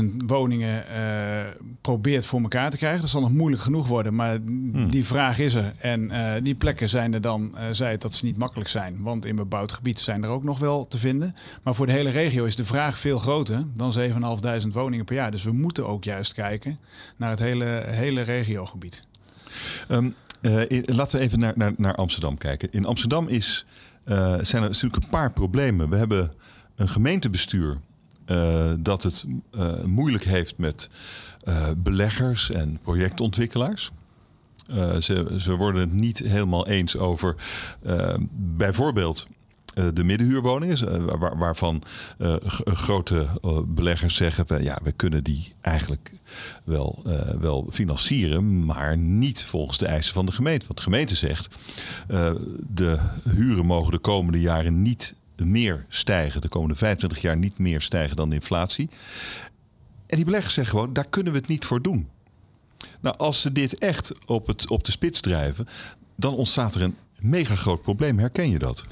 7.500 0.00 0.04
woningen 0.26 0.84
uh, 0.90 1.66
probeert 1.80 2.26
voor 2.26 2.40
elkaar 2.40 2.70
te 2.70 2.76
krijgen. 2.76 3.00
Dat 3.00 3.10
zal 3.10 3.20
nog 3.20 3.32
moeilijk 3.32 3.62
genoeg 3.62 3.86
worden, 3.86 4.14
maar 4.14 4.36
hmm. 4.44 4.90
die 4.90 5.04
vraag 5.04 5.38
is 5.38 5.54
er. 5.54 5.72
En 5.78 6.02
uh, 6.02 6.32
die 6.42 6.54
plekken 6.54 6.88
zijn 6.88 7.14
er 7.14 7.20
dan, 7.20 7.54
zei 7.72 7.90
het 7.90 8.02
dat 8.02 8.14
ze 8.14 8.24
niet 8.24 8.36
makkelijk 8.36 8.68
zijn. 8.68 9.02
Want 9.02 9.26
in 9.26 9.36
bebouwd 9.36 9.72
gebied 9.72 9.98
zijn 9.98 10.22
er 10.22 10.28
ook 10.28 10.44
nog 10.44 10.58
wel 10.58 10.88
te 10.88 10.98
vinden. 10.98 11.34
Maar 11.62 11.74
voor 11.74 11.86
de 11.86 11.92
hele 11.92 12.10
regio 12.10 12.44
is 12.44 12.56
de 12.56 12.64
vraag 12.64 12.98
veel 12.98 13.18
groter 13.18 13.64
dan 13.74 13.94
7.500 13.98 14.66
woningen 14.72 15.04
per 15.04 15.14
jaar. 15.14 15.30
Dus 15.30 15.42
we 15.42 15.52
moeten 15.52 15.86
ook 15.86 16.04
juist 16.04 16.32
kijken 16.32 16.78
naar 17.16 17.30
het 17.30 17.38
hele, 17.38 17.82
hele 17.86 18.22
regiogebied. 18.22 19.02
Um, 19.88 20.14
laten 20.84 21.18
we 21.18 21.24
even 21.24 21.38
naar, 21.38 21.52
naar, 21.56 21.72
naar 21.76 21.94
Amsterdam 21.94 22.38
kijken. 22.38 22.68
In 22.72 22.84
Amsterdam 22.84 23.28
is 23.28 23.64
uh, 24.06 24.34
zijn 24.40 24.62
er 24.62 24.68
natuurlijk 24.68 25.02
een 25.02 25.10
paar 25.10 25.32
problemen. 25.32 25.88
We 25.88 25.96
hebben 25.96 26.32
een 26.76 26.88
gemeentebestuur 26.88 27.78
uh, 28.26 28.72
dat 28.80 29.02
het 29.02 29.24
moeilijk 29.84 30.24
heeft 30.24 30.58
met 30.58 30.88
beleggers 31.76 32.50
en 32.50 32.78
projectontwikkelaars. 32.82 33.90
ze, 35.00 35.36
ze 35.38 35.56
worden 35.56 35.80
het 35.80 35.92
niet 35.92 36.18
helemaal 36.18 36.66
eens 36.66 36.96
over 36.96 37.36
bijvoorbeeld 38.32 39.26
de 39.94 40.04
middenhuurwoningen, 40.04 41.18
waar, 41.18 41.38
waarvan 41.38 41.82
uh, 42.18 42.34
grote 42.64 43.26
beleggers 43.66 44.14
zeggen: 44.14 44.62
ja, 44.62 44.78
we 44.82 44.92
kunnen 44.92 45.24
die 45.24 45.52
eigenlijk 45.60 46.12
wel, 46.64 47.02
wel 47.40 47.68
financieren, 47.70 48.64
maar 48.64 48.96
niet 48.98 49.44
volgens 49.44 49.78
de 49.78 49.86
eisen 49.86 50.14
van 50.14 50.26
de 50.26 50.32
gemeente. 50.32 50.66
Want 50.66 50.78
de 50.78 50.84
gemeente 50.84 51.14
zegt: 51.14 51.56
de 52.68 52.98
huren 53.28 53.66
mogen 53.66 53.92
de 53.92 53.98
komende 53.98 54.40
jaren 54.40 54.82
niet 54.82 55.14
meer 55.36 55.84
stijgen, 55.88 56.40
de 56.40 56.48
komende 56.48 56.74
25 56.74 57.20
jaar 57.20 57.36
niet 57.36 57.58
meer 57.58 57.80
stijgen 57.80 58.16
dan 58.16 58.28
de 58.28 58.34
inflatie. 58.34 58.88
En 60.06 60.16
die 60.16 60.24
beleggers 60.24 60.54
zeggen 60.54 60.78
gewoon: 60.78 60.92
daar 60.92 61.08
kunnen 61.08 61.32
we 61.32 61.38
het 61.38 61.48
niet 61.48 61.64
voor 61.64 61.82
doen. 61.82 62.08
Nou, 63.00 63.16
als 63.16 63.40
ze 63.40 63.52
dit 63.52 63.78
echt 63.78 64.12
op, 64.26 64.46
het, 64.46 64.70
op 64.70 64.84
de 64.84 64.90
spits 64.90 65.20
drijven, 65.20 65.66
dan 66.16 66.34
ontstaat 66.34 66.74
er 66.74 66.82
een 66.82 66.96
mega 67.20 67.54
groot 67.54 67.82
probleem. 67.82 68.18
Herken 68.18 68.50
je 68.50 68.58
dat? 68.58 68.84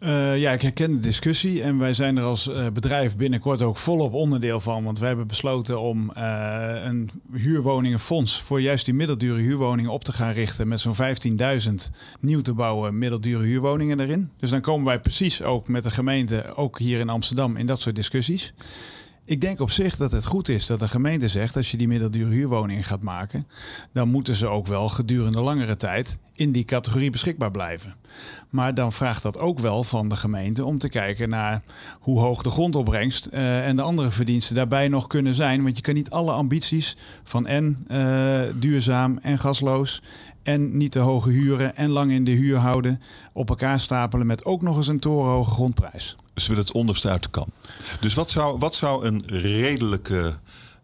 Uh, 0.00 0.40
ja, 0.40 0.52
ik 0.52 0.62
herken 0.62 0.92
de 0.92 1.00
discussie 1.00 1.62
en 1.62 1.78
wij 1.78 1.94
zijn 1.94 2.16
er 2.16 2.22
als 2.22 2.48
uh, 2.48 2.66
bedrijf 2.72 3.16
binnenkort 3.16 3.62
ook 3.62 3.76
volop 3.76 4.12
onderdeel 4.12 4.60
van. 4.60 4.84
Want 4.84 4.98
wij 4.98 5.08
hebben 5.08 5.26
besloten 5.26 5.80
om 5.80 6.12
uh, 6.16 6.74
een 6.84 7.10
huurwoningenfonds 7.32 8.42
voor 8.42 8.60
juist 8.60 8.84
die 8.84 8.94
middeldure 8.94 9.40
huurwoningen 9.40 9.90
op 9.90 10.04
te 10.04 10.12
gaan 10.12 10.32
richten. 10.32 10.68
Met 10.68 10.80
zo'n 10.80 10.94
15.000 11.68 11.74
nieuw 12.20 12.40
te 12.40 12.52
bouwen 12.52 12.98
middeldure 12.98 13.44
huurwoningen 13.44 14.00
erin. 14.00 14.30
Dus 14.36 14.50
dan 14.50 14.60
komen 14.60 14.86
wij 14.86 15.00
precies 15.00 15.42
ook 15.42 15.68
met 15.68 15.82
de 15.82 15.90
gemeente, 15.90 16.54
ook 16.54 16.78
hier 16.78 16.98
in 16.98 17.08
Amsterdam, 17.08 17.56
in 17.56 17.66
dat 17.66 17.80
soort 17.80 17.96
discussies. 17.96 18.52
Ik 19.28 19.40
denk 19.40 19.60
op 19.60 19.70
zich 19.70 19.96
dat 19.96 20.12
het 20.12 20.26
goed 20.26 20.48
is 20.48 20.66
dat 20.66 20.80
de 20.80 20.88
gemeente 20.88 21.28
zegt: 21.28 21.56
als 21.56 21.70
je 21.70 21.76
die 21.76 21.88
middeldure 21.88 22.30
huurwoningen 22.30 22.84
gaat 22.84 23.02
maken, 23.02 23.46
dan 23.92 24.08
moeten 24.08 24.34
ze 24.34 24.46
ook 24.46 24.66
wel 24.66 24.88
gedurende 24.88 25.40
langere 25.40 25.76
tijd 25.76 26.18
in 26.34 26.52
die 26.52 26.64
categorie 26.64 27.10
beschikbaar 27.10 27.50
blijven. 27.50 27.94
Maar 28.50 28.74
dan 28.74 28.92
vraagt 28.92 29.22
dat 29.22 29.38
ook 29.38 29.58
wel 29.58 29.84
van 29.84 30.08
de 30.08 30.16
gemeente 30.16 30.64
om 30.64 30.78
te 30.78 30.88
kijken 30.88 31.28
naar 31.28 31.62
hoe 32.00 32.20
hoog 32.20 32.42
de 32.42 32.50
grondopbrengst 32.50 33.28
uh, 33.32 33.66
en 33.66 33.76
de 33.76 33.82
andere 33.82 34.10
verdiensten 34.10 34.54
daarbij 34.54 34.88
nog 34.88 35.06
kunnen 35.06 35.34
zijn. 35.34 35.62
Want 35.62 35.76
je 35.76 35.82
kan 35.82 35.94
niet 35.94 36.10
alle 36.10 36.32
ambities 36.32 36.96
van 37.24 37.46
en 37.46 37.86
uh, 37.90 38.40
duurzaam 38.54 39.18
en 39.22 39.38
gasloos 39.38 40.02
en 40.46 40.76
niet 40.76 40.92
te 40.92 40.98
hoge 40.98 41.30
huren 41.30 41.76
en 41.76 41.90
lang 41.90 42.10
in 42.10 42.24
de 42.24 42.30
huur 42.30 42.56
houden 42.56 43.00
op 43.32 43.48
elkaar 43.48 43.80
stapelen 43.80 44.26
met 44.26 44.44
ook 44.44 44.62
nog 44.62 44.76
eens 44.76 44.88
een 44.88 45.00
torenhoge 45.00 45.50
grondprijs. 45.50 46.16
Dus 46.34 46.46
willen 46.46 46.64
het 46.64 46.72
onderste 46.72 47.08
uit 47.08 47.22
de 47.22 47.30
kan. 47.30 47.48
Dus 48.00 48.14
wat 48.14 48.30
zou, 48.30 48.58
wat 48.58 48.74
zou 48.74 49.06
een 49.06 49.22
redelijke 49.26 50.34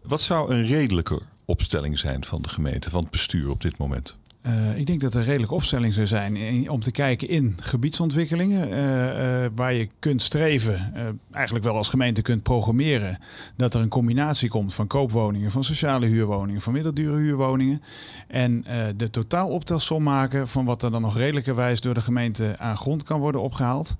wat 0.02 0.20
zou 0.20 0.54
een 0.54 0.66
redelijke 0.66 1.20
opstelling 1.44 1.98
zijn 1.98 2.24
van 2.24 2.42
de 2.42 2.48
gemeente, 2.48 2.90
van 2.90 3.00
het 3.00 3.10
bestuur 3.10 3.50
op 3.50 3.60
dit 3.60 3.78
moment? 3.78 4.16
Uh, 4.46 4.78
ik 4.78 4.86
denk 4.86 5.00
dat 5.00 5.14
er 5.14 5.20
een 5.20 5.26
redelijke 5.26 5.54
opstelling 5.54 5.94
zou 5.94 6.06
zijn 6.06 6.70
om 6.70 6.80
te 6.80 6.90
kijken 6.90 7.28
in 7.28 7.56
gebiedsontwikkelingen, 7.60 8.68
uh, 8.68 8.74
uh, 8.74 9.50
waar 9.54 9.72
je 9.72 9.88
kunt 9.98 10.22
streven, 10.22 10.94
eigenlijk 11.30 11.64
wel 11.64 11.76
als 11.76 11.88
gemeente 11.88 12.22
kunt 12.22 12.42
programmeren, 12.42 13.18
dat 13.56 13.74
er 13.74 13.80
een 13.80 13.88
combinatie 13.88 14.48
komt 14.48 14.74
van 14.74 14.86
koopwoningen, 14.86 15.50
van 15.50 15.64
sociale 15.64 16.06
huurwoningen, 16.06 16.60
van 16.60 16.72
middeldure 16.72 17.16
huurwoningen. 17.16 17.82
En 18.26 18.64
de 18.96 19.10
totaaloptelsom 19.10 20.02
maken 20.02 20.48
van 20.48 20.64
wat 20.64 20.82
er 20.82 20.90
dan 20.90 21.02
nog 21.02 21.16
redelijkerwijs 21.16 21.80
door 21.80 21.94
de 21.94 22.00
gemeente 22.00 22.54
aan 22.58 22.76
grond 22.76 23.02
kan 23.02 23.20
worden 23.20 23.40
opgehaald. 23.40 23.96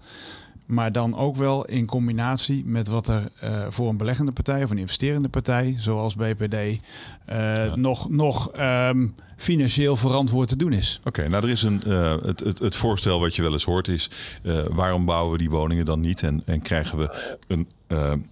Maar 0.73 0.93
dan 0.93 1.17
ook 1.17 1.37
wel 1.37 1.65
in 1.65 1.87
combinatie 1.87 2.65
met 2.65 2.89
wat 2.89 3.09
er 3.09 3.31
uh, 3.45 3.67
voor 3.69 3.89
een 3.89 3.97
beleggende 3.97 4.33
partij 4.33 4.63
of 4.63 4.71
een 4.71 4.79
investerende 4.79 5.29
partij, 5.29 5.75
zoals 5.79 6.15
BPD, 6.15 6.55
uh, 6.55 6.77
ja. 7.27 7.77
nog, 7.77 8.11
nog 8.11 8.51
um, 8.61 9.15
financieel 9.37 9.97
verantwoord 9.97 10.49
te 10.49 10.57
doen 10.57 10.73
is. 10.73 10.97
Oké, 10.99 11.09
okay, 11.09 11.27
nou 11.27 11.45
er 11.45 11.51
is 11.51 11.63
een, 11.63 11.83
uh, 11.87 12.15
het, 12.23 12.41
het, 12.41 12.59
het, 12.59 12.77
voorstel 12.77 13.21
wat 13.21 13.37
je 13.37 13.43
wel 13.43 13.53
eens 13.53 13.65
hoort 13.65 13.89
is, 13.89 14.11
waarom 14.71 15.05
bouwen 15.05 15.33
we 15.33 15.39
die 15.39 15.51
woningen 15.51 15.85
dan 15.85 16.01
niet 16.01 16.23
en, 16.23 16.43
en 16.47 16.63
krijgen 16.63 16.99
we 16.99 17.37
een, 17.47 17.69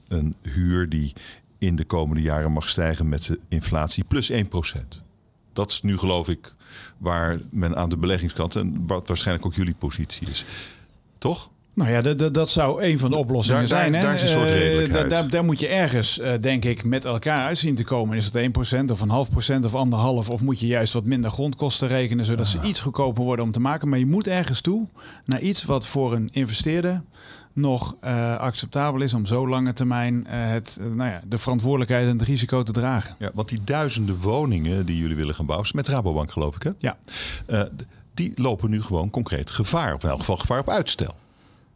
een 0.09 0.35
huur 0.42 0.88
die 0.88 1.12
in 1.59 1.76
de 1.76 1.85
komende 1.85 2.23
jaren 2.23 2.52
mag 2.52 2.68
stijgen 2.68 3.09
met 3.09 3.23
de 3.23 3.40
inflatie 3.49 4.04
plus 4.04 4.32
1%. 4.32 4.37
Dat 5.52 5.70
is 5.70 5.82
nu 5.82 5.99
geloof 5.99 6.28
ik 6.28 6.54
waar 6.99 7.40
men 7.50 7.76
aan 7.76 7.88
de 7.88 7.97
beleggingskant 7.97 8.56
en 8.56 8.87
wat 8.87 9.09
waarschijnlijk 9.09 9.47
ook 9.47 9.54
jullie 9.54 9.75
positie 9.78 10.28
is. 10.28 10.44
Toch? 11.18 11.50
Nou 11.74 11.90
ja, 11.90 12.02
dat, 12.02 12.34
dat 12.34 12.50
zou 12.50 12.82
een 12.82 12.98
van 12.98 13.10
de 13.10 13.16
oplossingen 13.16 13.58
daar, 13.58 13.68
zijn. 13.68 13.92
Daar, 13.92 14.02
daar 14.02 14.14
is 14.14 14.22
een 14.22 14.28
soort 14.28 14.48
redelijkheid. 14.48 15.04
Uh, 15.04 15.10
daar, 15.10 15.28
daar, 15.28 15.44
moet 15.44 15.60
je 15.60 15.68
ergens, 15.68 16.18
uh, 16.18 16.32
denk 16.40 16.64
ik, 16.64 16.84
met 16.84 17.04
elkaar 17.04 17.44
uitzien 17.44 17.74
te 17.74 17.84
komen. 17.84 18.16
Is 18.16 18.30
het 18.32 18.78
1% 18.80 18.90
of 18.90 19.00
een 19.00 19.08
half 19.08 19.30
procent 19.30 19.64
of 19.64 19.74
anderhalf? 19.74 20.30
Of 20.30 20.40
moet 20.40 20.60
je 20.60 20.66
juist 20.66 20.92
wat 20.92 21.04
minder 21.04 21.30
grondkosten 21.30 21.88
rekenen, 21.88 22.24
zodat 22.24 22.46
ze 22.46 22.58
iets 22.62 22.80
goedkoper 22.80 23.24
worden 23.24 23.44
om 23.44 23.52
te 23.52 23.60
maken? 23.60 23.88
Maar 23.88 23.98
je 23.98 24.06
moet 24.06 24.26
ergens 24.26 24.60
toe 24.60 24.88
naar 25.24 25.40
iets 25.40 25.64
wat 25.64 25.86
voor 25.86 26.14
een 26.14 26.28
investeerder 26.32 27.02
nog 27.52 27.96
uh, 28.04 28.36
acceptabel 28.36 29.00
is 29.00 29.14
om 29.14 29.26
zo 29.26 29.48
lange 29.48 29.72
termijn 29.72 30.26
het, 30.28 30.78
nou 30.94 31.10
ja, 31.10 31.20
de 31.28 31.38
verantwoordelijkheid 31.38 32.06
en 32.06 32.18
het 32.18 32.22
risico 32.22 32.62
te 32.62 32.72
dragen. 32.72 33.14
Ja, 33.18 33.30
want 33.34 33.48
die 33.48 33.60
duizenden 33.64 34.16
woningen 34.16 34.86
die 34.86 34.98
jullie 34.98 35.16
willen 35.16 35.34
gaan 35.34 35.46
bouwen, 35.46 35.68
met 35.74 35.88
Rabobank 35.88 36.32
geloof 36.32 36.56
ik 36.56 36.62
hè? 36.62 36.70
Ja. 36.78 36.96
die 38.14 38.32
lopen 38.34 38.70
nu 38.70 38.82
gewoon 38.82 39.10
concreet 39.10 39.50
gevaar, 39.50 39.94
of 39.94 40.02
in 40.02 40.08
elk 40.08 40.18
geval 40.18 40.36
gevaar 40.36 40.60
op 40.60 40.68
uitstel. 40.68 41.14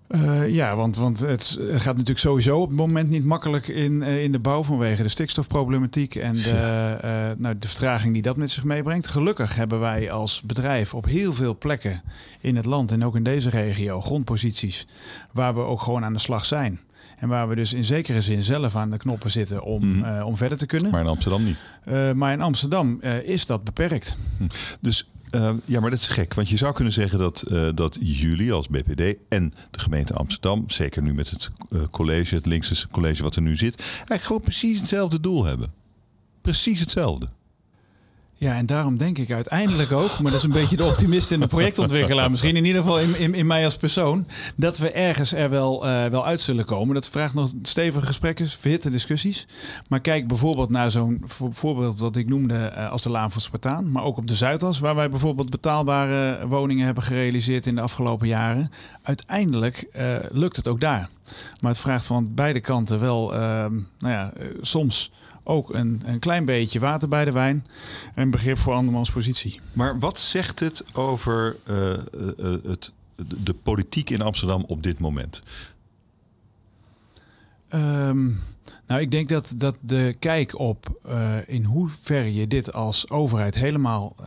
Uh, 0.08 0.48
ja, 0.48 0.76
want, 0.76 0.96
want 0.96 1.20
het 1.20 1.58
gaat 1.60 1.84
natuurlijk 1.84 2.18
sowieso 2.18 2.60
op 2.60 2.68
het 2.68 2.76
moment 2.76 3.10
niet 3.10 3.24
makkelijk 3.24 3.68
in, 3.68 3.92
uh, 3.92 4.22
in 4.22 4.32
de 4.32 4.38
bouw 4.38 4.62
vanwege 4.62 5.02
de 5.02 5.08
stikstofproblematiek 5.08 6.14
en 6.14 6.32
de, 6.32 6.98
uh, 7.04 7.42
nou, 7.42 7.58
de 7.58 7.66
vertraging 7.66 8.12
die 8.12 8.22
dat 8.22 8.36
met 8.36 8.50
zich 8.50 8.64
meebrengt. 8.64 9.06
Gelukkig 9.06 9.54
hebben 9.54 9.80
wij 9.80 10.10
als 10.10 10.42
bedrijf 10.42 10.94
op 10.94 11.04
heel 11.04 11.32
veel 11.32 11.58
plekken 11.58 12.02
in 12.40 12.56
het 12.56 12.64
land 12.64 12.92
en 12.92 13.04
ook 13.04 13.16
in 13.16 13.22
deze 13.22 13.50
regio 13.50 14.00
grondposities 14.00 14.86
waar 15.32 15.54
we 15.54 15.60
ook 15.60 15.82
gewoon 15.82 16.04
aan 16.04 16.12
de 16.12 16.18
slag 16.18 16.44
zijn. 16.44 16.80
En 17.18 17.28
waar 17.28 17.48
we 17.48 17.54
dus 17.54 17.72
in 17.72 17.84
zekere 17.84 18.20
zin 18.20 18.42
zelf 18.42 18.76
aan 18.76 18.90
de 18.90 18.96
knoppen 18.96 19.30
zitten 19.30 19.62
om, 19.62 19.84
mm. 19.84 20.04
uh, 20.04 20.26
om 20.26 20.36
verder 20.36 20.58
te 20.58 20.66
kunnen. 20.66 20.90
Maar 20.90 21.00
in 21.00 21.06
Amsterdam 21.06 21.44
niet. 21.44 21.56
Uh, 21.88 22.12
maar 22.12 22.32
in 22.32 22.40
Amsterdam 22.40 22.98
uh, 23.02 23.28
is 23.28 23.46
dat 23.46 23.64
beperkt. 23.64 24.16
Dus 24.80 25.08
uh, 25.34 25.50
ja, 25.64 25.80
maar 25.80 25.90
dat 25.90 25.98
is 25.98 26.08
gek. 26.08 26.34
Want 26.34 26.48
je 26.48 26.56
zou 26.56 26.74
kunnen 26.74 26.92
zeggen 26.92 27.18
dat, 27.18 27.44
uh, 27.46 27.68
dat 27.74 27.96
jullie 28.00 28.52
als 28.52 28.68
BPD 28.68 29.16
en 29.28 29.52
de 29.70 29.78
gemeente 29.78 30.14
Amsterdam, 30.14 30.64
zeker 30.70 31.02
nu 31.02 31.14
met 31.14 31.30
het 31.30 31.50
uh, 31.70 31.82
college, 31.90 32.34
het 32.34 32.46
linkse 32.46 32.88
college 32.88 33.22
wat 33.22 33.36
er 33.36 33.42
nu 33.42 33.56
zit, 33.56 33.80
eigenlijk 33.80 34.22
gewoon 34.22 34.42
precies 34.42 34.78
hetzelfde 34.78 35.20
doel 35.20 35.44
hebben. 35.44 35.72
Precies 36.40 36.80
hetzelfde. 36.80 37.28
Ja, 38.44 38.56
en 38.56 38.66
daarom 38.66 38.96
denk 38.96 39.18
ik 39.18 39.30
uiteindelijk 39.30 39.92
ook, 39.92 40.18
maar 40.18 40.30
dat 40.30 40.40
is 40.40 40.46
een 40.46 40.52
beetje 40.52 40.76
de 40.76 40.84
optimist 40.84 41.30
in 41.30 41.40
de 41.40 41.46
projectontwikkelaar, 41.46 42.30
misschien 42.30 42.56
in 42.56 42.64
ieder 42.64 42.82
geval 42.82 43.00
in, 43.00 43.18
in, 43.18 43.34
in 43.34 43.46
mij 43.46 43.64
als 43.64 43.76
persoon, 43.76 44.26
dat 44.56 44.78
we 44.78 44.90
ergens 44.90 45.32
er 45.32 45.50
wel, 45.50 45.86
uh, 45.86 46.04
wel 46.04 46.26
uit 46.26 46.40
zullen 46.40 46.64
komen. 46.64 46.94
Dat 46.94 47.08
vraagt 47.08 47.34
nog 47.34 47.52
stevige 47.62 48.06
gesprekken, 48.06 48.48
verhitte 48.48 48.90
discussies. 48.90 49.46
Maar 49.88 50.00
kijk 50.00 50.28
bijvoorbeeld 50.28 50.70
naar 50.70 50.90
zo'n 50.90 51.24
voorbeeld 51.50 51.98
wat 51.98 52.16
ik 52.16 52.28
noemde 52.28 52.72
uh, 52.76 52.90
als 52.90 53.02
de 53.02 53.10
Laan 53.10 53.32
van 53.32 53.40
Spartaan, 53.40 53.90
maar 53.92 54.04
ook 54.04 54.16
op 54.16 54.28
de 54.28 54.34
Zuidas, 54.34 54.78
waar 54.78 54.94
wij 54.94 55.10
bijvoorbeeld 55.10 55.50
betaalbare 55.50 56.48
woningen 56.48 56.84
hebben 56.84 57.02
gerealiseerd 57.02 57.66
in 57.66 57.74
de 57.74 57.80
afgelopen 57.80 58.28
jaren. 58.28 58.70
Uiteindelijk 59.02 59.88
uh, 59.96 60.02
lukt 60.30 60.56
het 60.56 60.68
ook 60.68 60.80
daar. 60.80 61.08
Maar 61.60 61.70
het 61.70 61.80
vraagt 61.80 62.06
van 62.06 62.28
beide 62.30 62.60
kanten 62.60 63.00
wel, 63.00 63.30
nou 63.30 63.78
ja, 63.98 64.32
soms 64.60 65.10
ook 65.44 65.74
een, 65.74 66.02
een 66.04 66.18
klein 66.18 66.44
beetje 66.44 66.78
water 66.78 67.08
bij 67.08 67.24
de 67.24 67.32
wijn 67.32 67.66
en 68.14 68.30
begrip 68.30 68.58
voor 68.58 68.72
andermans 68.72 69.10
positie. 69.10 69.60
Maar 69.72 69.98
wat 69.98 70.18
zegt 70.18 70.60
het 70.60 70.84
over 70.94 71.56
uh, 71.70 71.90
uh, 72.38 72.56
het, 72.66 72.92
de 73.16 73.54
politiek 73.62 74.10
in 74.10 74.22
Amsterdam 74.22 74.64
op 74.66 74.82
dit 74.82 74.98
moment? 74.98 75.40
Um, 77.74 78.40
nou, 78.86 79.00
ik 79.00 79.10
denk 79.10 79.28
dat, 79.28 79.54
dat 79.56 79.76
de 79.82 80.16
kijk 80.18 80.58
op 80.58 81.00
uh, 81.08 81.34
in 81.46 81.64
hoeverre 81.64 82.34
je 82.34 82.46
dit 82.46 82.72
als 82.72 83.10
overheid 83.10 83.54
helemaal 83.54 84.16
uh, 84.20 84.26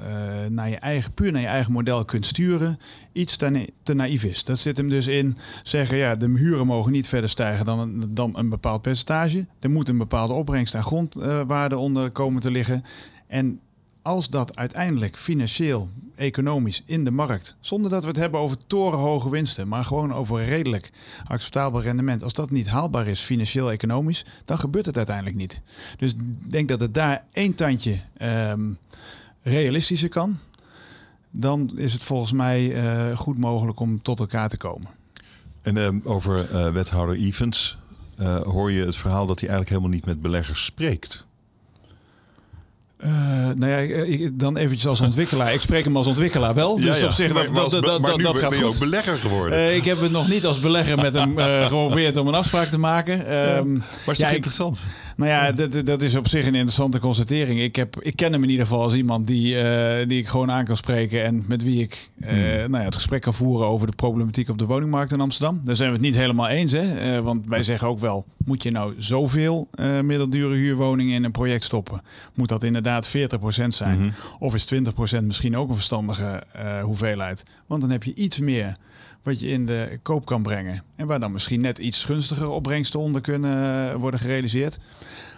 naar 0.49 0.69
je 0.69 0.75
eigen, 0.77 1.13
puur 1.13 1.31
naar 1.31 1.41
je 1.41 1.47
eigen 1.47 1.71
model 1.71 2.05
kunt 2.05 2.25
sturen, 2.25 2.79
iets 3.11 3.35
te, 3.35 3.69
te 3.83 3.93
naïef 3.93 4.23
is. 4.23 4.43
Dat 4.43 4.59
zit 4.59 4.77
hem 4.77 4.89
dus 4.89 5.07
in 5.07 5.37
zeggen, 5.63 5.97
ja, 5.97 6.15
de 6.15 6.29
huren 6.29 6.65
mogen 6.65 6.91
niet 6.91 7.07
verder 7.07 7.29
stijgen 7.29 7.65
dan 7.65 7.79
een, 7.79 8.13
dan 8.13 8.37
een 8.37 8.49
bepaald 8.49 8.81
percentage. 8.81 9.47
Er 9.59 9.69
moet 9.69 9.89
een 9.89 9.97
bepaalde 9.97 10.33
opbrengst 10.33 10.75
aan 10.75 10.83
grondwaarde 10.83 11.77
onder 11.77 12.11
komen 12.11 12.41
te 12.41 12.51
liggen. 12.51 12.83
En 13.27 13.59
als 14.07 14.29
dat 14.29 14.55
uiteindelijk 14.55 15.17
financieel, 15.17 15.89
economisch 16.15 16.83
in 16.85 17.03
de 17.03 17.11
markt, 17.11 17.55
zonder 17.59 17.91
dat 17.91 18.01
we 18.01 18.07
het 18.07 18.17
hebben 18.17 18.39
over 18.39 18.57
torenhoge 18.67 19.29
winsten, 19.29 19.67
maar 19.67 19.83
gewoon 19.83 20.13
over 20.13 20.45
redelijk 20.45 20.91
acceptabel 21.25 21.81
rendement, 21.81 22.23
als 22.23 22.33
dat 22.33 22.51
niet 22.51 22.67
haalbaar 22.67 23.07
is 23.07 23.21
financieel, 23.21 23.71
economisch, 23.71 24.25
dan 24.45 24.59
gebeurt 24.59 24.85
het 24.85 24.97
uiteindelijk 24.97 25.35
niet. 25.35 25.61
Dus 25.97 26.11
ik 26.11 26.51
denk 26.51 26.69
dat 26.69 26.79
het 26.79 26.93
daar 26.93 27.25
één 27.31 27.55
tandje 27.55 27.97
um, 28.21 28.77
realistischer 29.41 30.09
kan. 30.09 30.37
Dan 31.31 31.71
is 31.75 31.93
het 31.93 32.03
volgens 32.03 32.31
mij 32.31 32.83
uh, 33.09 33.17
goed 33.17 33.37
mogelijk 33.37 33.79
om 33.79 34.01
tot 34.01 34.19
elkaar 34.19 34.49
te 34.49 34.57
komen. 34.57 34.89
En 35.61 35.75
uh, 35.75 35.89
over 36.03 36.51
uh, 36.51 36.69
wethouder 36.69 37.15
Evans 37.15 37.77
hoor 38.43 38.71
je 38.71 38.85
het 38.85 38.95
verhaal 38.95 39.25
dat 39.25 39.39
hij 39.39 39.49
eigenlijk 39.49 39.69
helemaal 39.69 39.97
niet 39.97 40.05
met 40.05 40.21
beleggers 40.21 40.65
spreekt. 40.65 41.26
Uh, 43.05 43.09
nou 43.55 43.71
ja, 43.71 44.29
dan 44.33 44.57
eventjes 44.57 44.87
als 44.87 45.01
ontwikkelaar. 45.01 45.53
Ik 45.53 45.61
spreek 45.61 45.83
hem 45.83 45.97
als 45.97 46.07
ontwikkelaar 46.07 46.53
wel. 46.53 46.75
Dus 46.75 46.85
ja, 46.85 46.95
ja. 46.95 47.05
op 47.05 47.11
zich, 47.11 47.33
maar, 47.33 47.53
dat, 47.53 47.71
dat, 47.71 47.83
dat, 47.83 48.01
maar 48.01 48.17
nu 48.17 48.23
dat 48.23 48.39
gaat 48.39 48.49
ben 48.49 48.59
je 48.59 48.65
goed. 48.65 48.73
ook 48.73 48.79
belegger 48.79 49.17
geworden. 49.17 49.59
Uh, 49.59 49.75
ik 49.75 49.85
heb 49.85 49.99
het 49.99 50.11
nog 50.11 50.27
niet 50.27 50.45
als 50.45 50.59
belegger 50.59 50.97
met 50.97 51.13
hem 51.13 51.39
uh, 51.39 51.61
geprobeerd 51.67 52.17
om 52.17 52.27
een 52.27 52.33
afspraak 52.33 52.67
te 52.67 52.77
maken. 52.77 53.19
Um, 53.57 53.77
maar 54.05 54.15
is 54.15 54.17
ja, 54.17 54.29
interessant? 54.29 54.85
Nou 55.17 55.29
ja, 55.29 55.51
dat, 55.51 55.85
dat 55.85 56.01
is 56.01 56.15
op 56.15 56.27
zich 56.27 56.45
een 56.45 56.53
interessante 56.53 56.99
constatering. 56.99 57.61
Ik, 57.61 57.75
heb, 57.75 57.95
ik 58.01 58.15
ken 58.15 58.31
hem 58.31 58.43
in 58.43 58.49
ieder 58.49 58.65
geval 58.65 58.83
als 58.83 58.93
iemand 58.93 59.27
die, 59.27 59.55
die 60.05 60.19
ik 60.19 60.27
gewoon 60.27 60.51
aan 60.51 60.65
kan 60.65 60.77
spreken... 60.77 61.23
en 61.23 61.43
met 61.47 61.63
wie 61.63 61.81
ik 61.81 62.09
hmm. 62.19 62.37
nou 62.39 62.77
ja, 62.77 62.83
het 62.83 62.95
gesprek 62.95 63.21
kan 63.21 63.33
voeren 63.33 63.67
over 63.67 63.87
de 63.87 63.95
problematiek 63.95 64.49
op 64.49 64.57
de 64.57 64.65
woningmarkt 64.65 65.11
in 65.11 65.21
Amsterdam. 65.21 65.61
Daar 65.63 65.75
zijn 65.75 65.89
we 65.89 65.95
het 65.95 66.05
niet 66.05 66.15
helemaal 66.15 66.47
eens. 66.47 66.71
Hè? 66.71 67.21
want 67.21 67.47
wij 67.47 67.63
zeggen 67.63 67.87
ook 67.87 67.99
wel, 67.99 68.25
moet 68.43 68.63
je 68.63 68.71
nou 68.71 68.93
zoveel 68.97 69.69
middeldure 70.01 70.55
huurwoningen 70.55 71.15
in 71.15 71.23
een 71.23 71.31
project 71.31 71.63
stoppen? 71.63 72.01
Moet 72.33 72.49
dat 72.49 72.63
inderdaad 72.63 72.87
inderdaad 72.87 73.07
40% 73.07 73.67
zijn? 73.67 73.97
Mm 73.97 74.01
-hmm. 74.01 74.13
Of 74.39 74.55
is 74.55 74.73
20% 75.19 75.23
misschien 75.23 75.57
ook 75.57 75.69
een 75.69 75.75
verstandige 75.75 76.43
hoeveelheid? 76.81 77.43
Want 77.67 77.81
dan 77.81 77.89
heb 77.89 78.03
je 78.03 78.13
iets 78.13 78.39
meer 78.39 78.77
wat 79.23 79.39
je 79.39 79.47
in 79.47 79.65
de 79.65 79.99
koop 80.01 80.25
kan 80.25 80.43
brengen. 80.43 80.83
En 80.95 81.07
waar 81.07 81.19
dan 81.19 81.31
misschien 81.31 81.61
net 81.61 81.79
iets 81.79 82.03
gunstigere 82.03 82.49
opbrengsten 82.49 82.99
onder 82.99 83.21
kunnen 83.21 83.99
worden 83.99 84.19
gerealiseerd. 84.19 84.79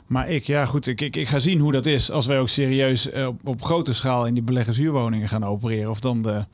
Maar 0.05 0.29
ik, 0.29 0.43
ja 0.43 0.65
goed, 0.65 0.87
ik, 0.87 1.01
ik, 1.01 1.15
ik 1.15 1.27
ga 1.27 1.39
zien 1.39 1.59
hoe 1.59 1.71
dat 1.71 1.85
is 1.85 2.11
als 2.11 2.25
wij 2.25 2.39
ook 2.39 2.49
serieus 2.49 3.11
uh, 3.11 3.27
op, 3.27 3.47
op 3.47 3.63
grote 3.63 3.93
schaal 3.93 4.25
in 4.25 4.33
die 4.33 4.43
beleggershuurwoningen 4.43 5.27
gaan 5.27 5.45
opereren. 5.45 5.89
Of 5.89 5.99
dan 5.99 6.21
de 6.21 6.45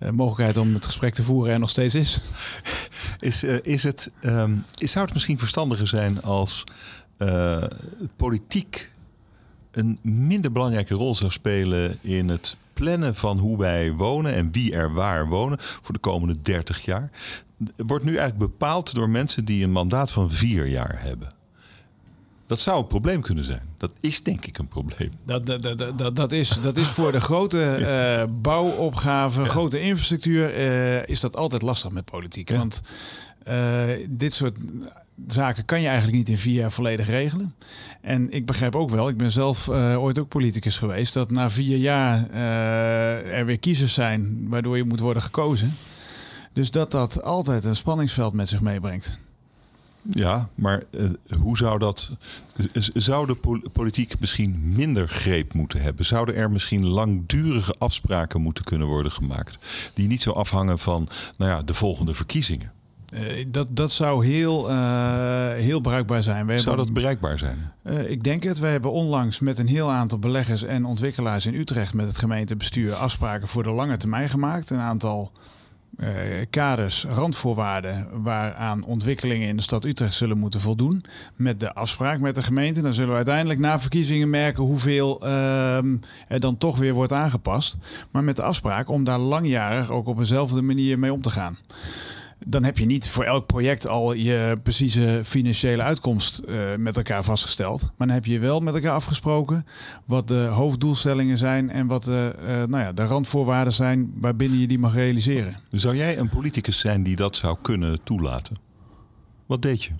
uh, 0.00 0.10
mogelijkheid 0.10 0.56
om 0.56 0.74
het 0.74 0.84
gesprek 0.84 1.14
te 1.14 1.22
voeren 1.22 1.52
er 1.52 1.58
nog 1.58 1.70
steeds 1.70 1.94
is. 1.94 2.20
Is, 3.18 3.44
uh, 3.44 3.56
is 3.62 3.82
het, 3.82 4.12
um, 4.24 4.64
is, 4.74 4.90
zou 4.90 5.04
het 5.04 5.14
misschien 5.14 5.38
verstandiger 5.38 5.86
zijn 5.86 6.22
als 6.22 6.64
politiek 8.16 8.90
een 9.70 9.98
minder 10.02 10.52
belangrijke 10.52 10.94
rol 10.94 11.14
zou 11.14 11.30
spelen 11.30 11.98
in 12.00 12.28
het 12.28 12.56
plannen 12.72 13.14
van 13.14 13.38
hoe 13.38 13.58
wij 13.58 13.92
wonen 13.92 14.34
en 14.34 14.52
wie 14.52 14.72
er 14.72 14.92
waar 14.92 15.26
wonen 15.26 15.58
voor 15.60 15.94
de 15.94 16.00
komende 16.00 16.40
30 16.40 16.84
jaar, 16.84 17.10
wordt 17.76 18.04
nu 18.04 18.16
eigenlijk 18.16 18.50
bepaald 18.50 18.94
door 18.94 19.08
mensen 19.08 19.44
die 19.44 19.64
een 19.64 19.72
mandaat 19.72 20.10
van 20.10 20.30
vier 20.30 20.66
jaar 20.66 21.02
hebben. 21.02 21.28
Dat 22.46 22.60
zou 22.60 22.78
een 22.78 22.86
probleem 22.86 23.20
kunnen 23.20 23.44
zijn. 23.44 23.62
Dat 23.76 23.90
is 24.00 24.22
denk 24.22 24.46
ik 24.46 24.58
een 24.58 24.68
probleem. 24.68 25.10
Dat, 25.24 25.46
dat, 25.46 25.62
dat, 25.62 25.98
dat, 25.98 26.16
dat, 26.16 26.32
is, 26.32 26.48
dat 26.62 26.76
is 26.76 26.88
voor 26.88 27.12
de 27.12 27.20
grote 27.20 27.76
uh, 27.80 28.34
bouwopgaven, 28.40 29.42
ja. 29.42 29.48
grote 29.48 29.80
infrastructuur, 29.80 30.58
uh, 30.58 31.06
is 31.06 31.20
dat 31.20 31.36
altijd 31.36 31.62
lastig 31.62 31.90
met 31.90 32.04
politiek. 32.04 32.50
Ja. 32.50 32.56
Want 32.56 32.80
uh, 33.48 33.82
dit 34.10 34.34
soort 34.34 34.58
zaken 35.26 35.64
kan 35.64 35.80
je 35.80 35.86
eigenlijk 35.86 36.16
niet 36.16 36.28
in 36.28 36.38
vier 36.38 36.54
jaar 36.54 36.72
volledig 36.72 37.06
regelen. 37.06 37.54
En 38.00 38.30
ik 38.30 38.46
begrijp 38.46 38.76
ook 38.76 38.90
wel, 38.90 39.08
ik 39.08 39.16
ben 39.16 39.30
zelf 39.30 39.66
uh, 39.66 40.02
ooit 40.02 40.18
ook 40.18 40.28
politicus 40.28 40.78
geweest, 40.78 41.12
dat 41.12 41.30
na 41.30 41.50
vier 41.50 41.76
jaar 41.76 42.30
uh, 42.30 43.38
er 43.38 43.46
weer 43.46 43.58
kiezers 43.58 43.94
zijn 43.94 44.48
waardoor 44.48 44.76
je 44.76 44.84
moet 44.84 45.00
worden 45.00 45.22
gekozen. 45.22 45.70
Dus 46.52 46.70
dat 46.70 46.90
dat 46.90 47.22
altijd 47.22 47.64
een 47.64 47.76
spanningsveld 47.76 48.34
met 48.34 48.48
zich 48.48 48.60
meebrengt. 48.60 49.18
Ja, 50.10 50.48
maar 50.54 50.82
uh, 50.90 51.10
hoe 51.40 51.56
zou 51.56 51.78
dat. 51.78 52.10
Zou 52.92 53.26
de 53.26 53.60
politiek 53.72 54.20
misschien 54.20 54.56
minder 54.62 55.08
greep 55.08 55.54
moeten 55.54 55.82
hebben? 55.82 56.04
Zouden 56.04 56.34
er 56.34 56.50
misschien 56.50 56.86
langdurige 56.86 57.74
afspraken 57.78 58.40
moeten 58.40 58.64
kunnen 58.64 58.86
worden 58.86 59.12
gemaakt? 59.12 59.58
Die 59.94 60.08
niet 60.08 60.22
zo 60.22 60.30
afhangen 60.30 60.78
van 60.78 61.08
nou 61.36 61.50
ja, 61.50 61.62
de 61.62 61.74
volgende 61.74 62.14
verkiezingen? 62.14 62.72
Uh, 63.14 63.44
dat, 63.48 63.68
dat 63.72 63.92
zou 63.92 64.26
heel, 64.26 64.70
uh, 64.70 65.50
heel 65.52 65.80
bruikbaar 65.80 66.22
zijn. 66.22 66.46
We 66.46 66.58
zou 66.58 66.76
dat 66.76 66.92
bereikbaar 66.92 67.38
zijn? 67.38 67.72
Uh, 67.82 68.10
ik 68.10 68.24
denk 68.24 68.42
het. 68.42 68.58
We 68.58 68.66
hebben 68.66 68.92
onlangs 68.92 69.38
met 69.38 69.58
een 69.58 69.68
heel 69.68 69.90
aantal 69.90 70.18
beleggers 70.18 70.62
en 70.62 70.84
ontwikkelaars 70.84 71.46
in 71.46 71.54
Utrecht 71.54 71.94
met 71.94 72.06
het 72.06 72.18
gemeentebestuur 72.18 72.94
afspraken 72.94 73.48
voor 73.48 73.62
de 73.62 73.70
lange 73.70 73.96
termijn 73.96 74.28
gemaakt. 74.28 74.70
Een 74.70 74.80
aantal 74.80 75.32
uh, 75.98 76.08
kaders, 76.50 77.04
randvoorwaarden 77.04 78.22
waaraan 78.22 78.84
ontwikkelingen 78.84 79.48
in 79.48 79.56
de 79.56 79.62
stad 79.62 79.84
Utrecht 79.84 80.14
zullen 80.14 80.38
moeten 80.38 80.60
voldoen. 80.60 81.04
Met 81.34 81.60
de 81.60 81.74
afspraak 81.74 82.20
met 82.20 82.34
de 82.34 82.42
gemeente. 82.42 82.82
Dan 82.82 82.94
zullen 82.94 83.10
we 83.10 83.16
uiteindelijk 83.16 83.60
na 83.60 83.80
verkiezingen 83.80 84.30
merken 84.30 84.62
hoeveel 84.62 85.26
uh, 85.26 85.76
er 86.28 86.40
dan 86.40 86.58
toch 86.58 86.78
weer 86.78 86.94
wordt 86.94 87.12
aangepast. 87.12 87.76
Maar 88.10 88.24
met 88.24 88.36
de 88.36 88.42
afspraak 88.42 88.88
om 88.88 89.04
daar 89.04 89.18
langjarig 89.18 89.90
ook 89.90 90.06
op 90.06 90.18
dezelfde 90.18 90.62
manier 90.62 90.98
mee 90.98 91.12
om 91.12 91.22
te 91.22 91.30
gaan 91.30 91.58
dan 92.44 92.64
heb 92.64 92.78
je 92.78 92.86
niet 92.86 93.08
voor 93.08 93.24
elk 93.24 93.46
project 93.46 93.86
al 93.86 94.12
je 94.12 94.56
precieze 94.62 95.20
financiële 95.24 95.82
uitkomst 95.82 96.42
uh, 96.48 96.74
met 96.76 96.96
elkaar 96.96 97.24
vastgesteld. 97.24 97.82
Maar 97.82 98.06
dan 98.06 98.16
heb 98.16 98.24
je 98.24 98.38
wel 98.38 98.60
met 98.60 98.74
elkaar 98.74 98.92
afgesproken 98.92 99.66
wat 100.04 100.28
de 100.28 100.44
hoofddoelstellingen 100.44 101.38
zijn 101.38 101.70
en 101.70 101.86
wat 101.86 102.04
de, 102.04 102.34
uh, 102.40 102.46
nou 102.46 102.78
ja, 102.78 102.92
de 102.92 103.04
randvoorwaarden 103.04 103.72
zijn 103.72 104.12
waarbinnen 104.20 104.58
je 104.58 104.66
die 104.66 104.78
mag 104.78 104.94
realiseren. 104.94 105.56
Zou 105.70 105.96
jij 105.96 106.18
een 106.18 106.28
politicus 106.28 106.78
zijn 106.78 107.02
die 107.02 107.16
dat 107.16 107.36
zou 107.36 107.56
kunnen 107.62 108.02
toelaten? 108.02 108.56
Wat 109.46 109.62
deed 109.62 109.84
je? 109.84 109.90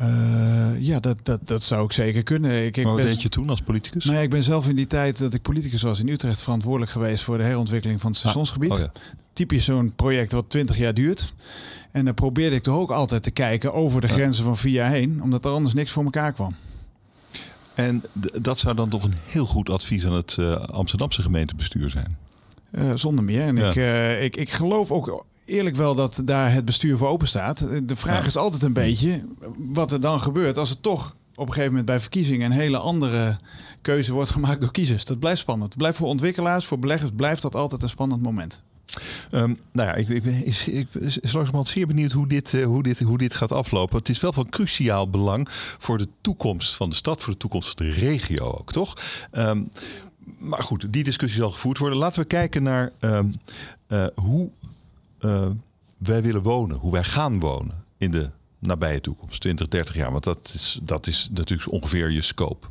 Uh, 0.00 0.80
ja, 0.80 1.00
dat, 1.00 1.18
dat, 1.22 1.48
dat 1.48 1.62
zou 1.62 1.84
ik 1.84 1.92
zeker 1.92 2.22
kunnen. 2.22 2.64
Ik, 2.64 2.76
ik 2.76 2.84
wat 2.84 2.96
deed 2.96 3.22
je 3.22 3.28
toen 3.28 3.50
als 3.50 3.60
politicus? 3.60 4.04
Nou 4.04 4.16
ja, 4.16 4.22
ik 4.22 4.30
ben 4.30 4.42
zelf 4.42 4.68
in 4.68 4.76
die 4.76 4.86
tijd 4.86 5.18
dat 5.18 5.34
ik 5.34 5.42
politicus 5.42 5.82
was 5.82 6.00
in 6.00 6.08
Utrecht 6.08 6.42
verantwoordelijk 6.42 6.92
geweest 6.92 7.24
voor 7.24 7.38
de 7.38 7.44
herontwikkeling 7.44 8.00
van 8.00 8.10
het 8.10 8.20
ah, 8.20 8.24
stationsgebied. 8.24 8.70
Ah, 8.70 8.78
oh 8.78 8.84
ja 8.84 8.92
typisch 9.32 9.64
zo'n 9.64 9.92
project 9.94 10.32
wat 10.32 10.50
20 10.50 10.76
jaar 10.76 10.94
duurt. 10.94 11.34
En 11.90 12.04
dan 12.04 12.14
probeerde 12.14 12.56
ik 12.56 12.62
toch 12.62 12.76
ook 12.76 12.90
altijd 12.90 13.22
te 13.22 13.30
kijken 13.30 13.72
over 13.72 14.00
de 14.00 14.08
grenzen 14.08 14.44
van 14.44 14.56
vier 14.56 14.72
jaar 14.72 14.90
heen, 14.90 15.22
omdat 15.22 15.44
er 15.44 15.50
anders 15.50 15.74
niks 15.74 15.90
voor 15.90 16.04
elkaar 16.04 16.32
kwam. 16.32 16.54
En 17.74 18.02
dat 18.40 18.58
zou 18.58 18.74
dan 18.74 18.88
toch 18.88 19.04
een 19.04 19.14
heel 19.26 19.46
goed 19.46 19.70
advies 19.70 20.06
aan 20.06 20.12
het 20.12 20.36
uh, 20.40 20.54
Amsterdamse 20.54 21.22
gemeentebestuur 21.22 21.90
zijn? 21.90 22.16
Uh, 22.70 22.90
zonder 22.94 23.24
meer. 23.24 23.42
En 23.42 23.58
ik, 23.58 23.74
uh, 23.74 24.24
ik, 24.24 24.36
ik 24.36 24.50
geloof 24.50 24.90
ook 24.90 25.24
eerlijk 25.44 25.76
wel 25.76 25.94
dat 25.94 26.22
daar 26.24 26.52
het 26.52 26.64
bestuur 26.64 26.96
voor 26.96 27.08
open 27.08 27.28
staat. 27.28 27.66
De 27.82 27.96
vraag 27.96 28.20
ja. 28.20 28.26
is 28.26 28.36
altijd 28.36 28.62
een 28.62 28.72
beetje 28.72 29.24
wat 29.56 29.92
er 29.92 30.00
dan 30.00 30.20
gebeurt 30.20 30.58
als 30.58 30.68
het 30.68 30.82
toch 30.82 31.16
op 31.34 31.46
een 31.46 31.52
gegeven 31.52 31.68
moment 31.68 31.86
bij 31.86 32.00
verkiezingen 32.00 32.50
een 32.50 32.56
hele 32.56 32.78
andere 32.78 33.38
keuze 33.82 34.12
wordt 34.12 34.30
gemaakt 34.30 34.60
door 34.60 34.72
kiezers. 34.72 35.04
Dat 35.04 35.18
blijft 35.18 35.40
spannend. 35.40 35.76
Blijft 35.76 35.98
voor 35.98 36.08
ontwikkelaars, 36.08 36.64
voor 36.64 36.78
beleggers 36.78 37.10
blijft 37.16 37.42
dat 37.42 37.54
altijd 37.54 37.82
een 37.82 37.88
spannend 37.88 38.22
moment. 38.22 38.62
Um, 39.30 39.58
nou 39.72 39.88
ja, 39.88 39.94
ik, 39.94 40.08
ik, 40.08 40.22
ben, 40.22 40.46
ik, 40.46 40.56
ik 40.66 40.86
ben 40.92 41.02
langzamerhand 41.02 41.66
zeer 41.66 41.86
benieuwd 41.86 42.12
hoe 42.12 42.26
dit, 42.26 42.52
uh, 42.52 42.64
hoe, 42.64 42.82
dit, 42.82 43.00
hoe 43.00 43.18
dit 43.18 43.34
gaat 43.34 43.52
aflopen. 43.52 43.98
Het 43.98 44.08
is 44.08 44.20
wel 44.20 44.32
van 44.32 44.48
cruciaal 44.48 45.10
belang 45.10 45.46
voor 45.78 45.98
de 45.98 46.08
toekomst 46.20 46.74
van 46.74 46.90
de 46.90 46.96
stad, 46.96 47.22
voor 47.22 47.32
de 47.32 47.38
toekomst 47.38 47.74
van 47.76 47.86
de 47.86 47.92
regio 47.92 48.44
ook, 48.44 48.72
toch? 48.72 48.96
Um, 49.32 49.68
maar 50.38 50.62
goed, 50.62 50.92
die 50.92 51.04
discussie 51.04 51.40
zal 51.40 51.50
gevoerd 51.50 51.78
worden. 51.78 51.98
Laten 51.98 52.20
we 52.20 52.26
kijken 52.26 52.62
naar 52.62 52.92
um, 53.00 53.34
uh, 53.88 54.06
hoe 54.14 54.50
uh, 55.24 55.46
wij 55.98 56.22
willen 56.22 56.42
wonen, 56.42 56.76
hoe 56.76 56.92
wij 56.92 57.04
gaan 57.04 57.40
wonen 57.40 57.84
in 57.98 58.10
de 58.10 58.30
nabije 58.62 59.00
toekomst, 59.00 59.40
20, 59.40 59.68
30 59.68 59.94
jaar. 59.94 60.10
Want 60.10 60.24
dat 60.24 60.50
is, 60.54 60.78
dat 60.82 61.06
is 61.06 61.28
natuurlijk 61.32 61.72
ongeveer 61.72 62.10
je 62.10 62.22
scope. 62.22 62.66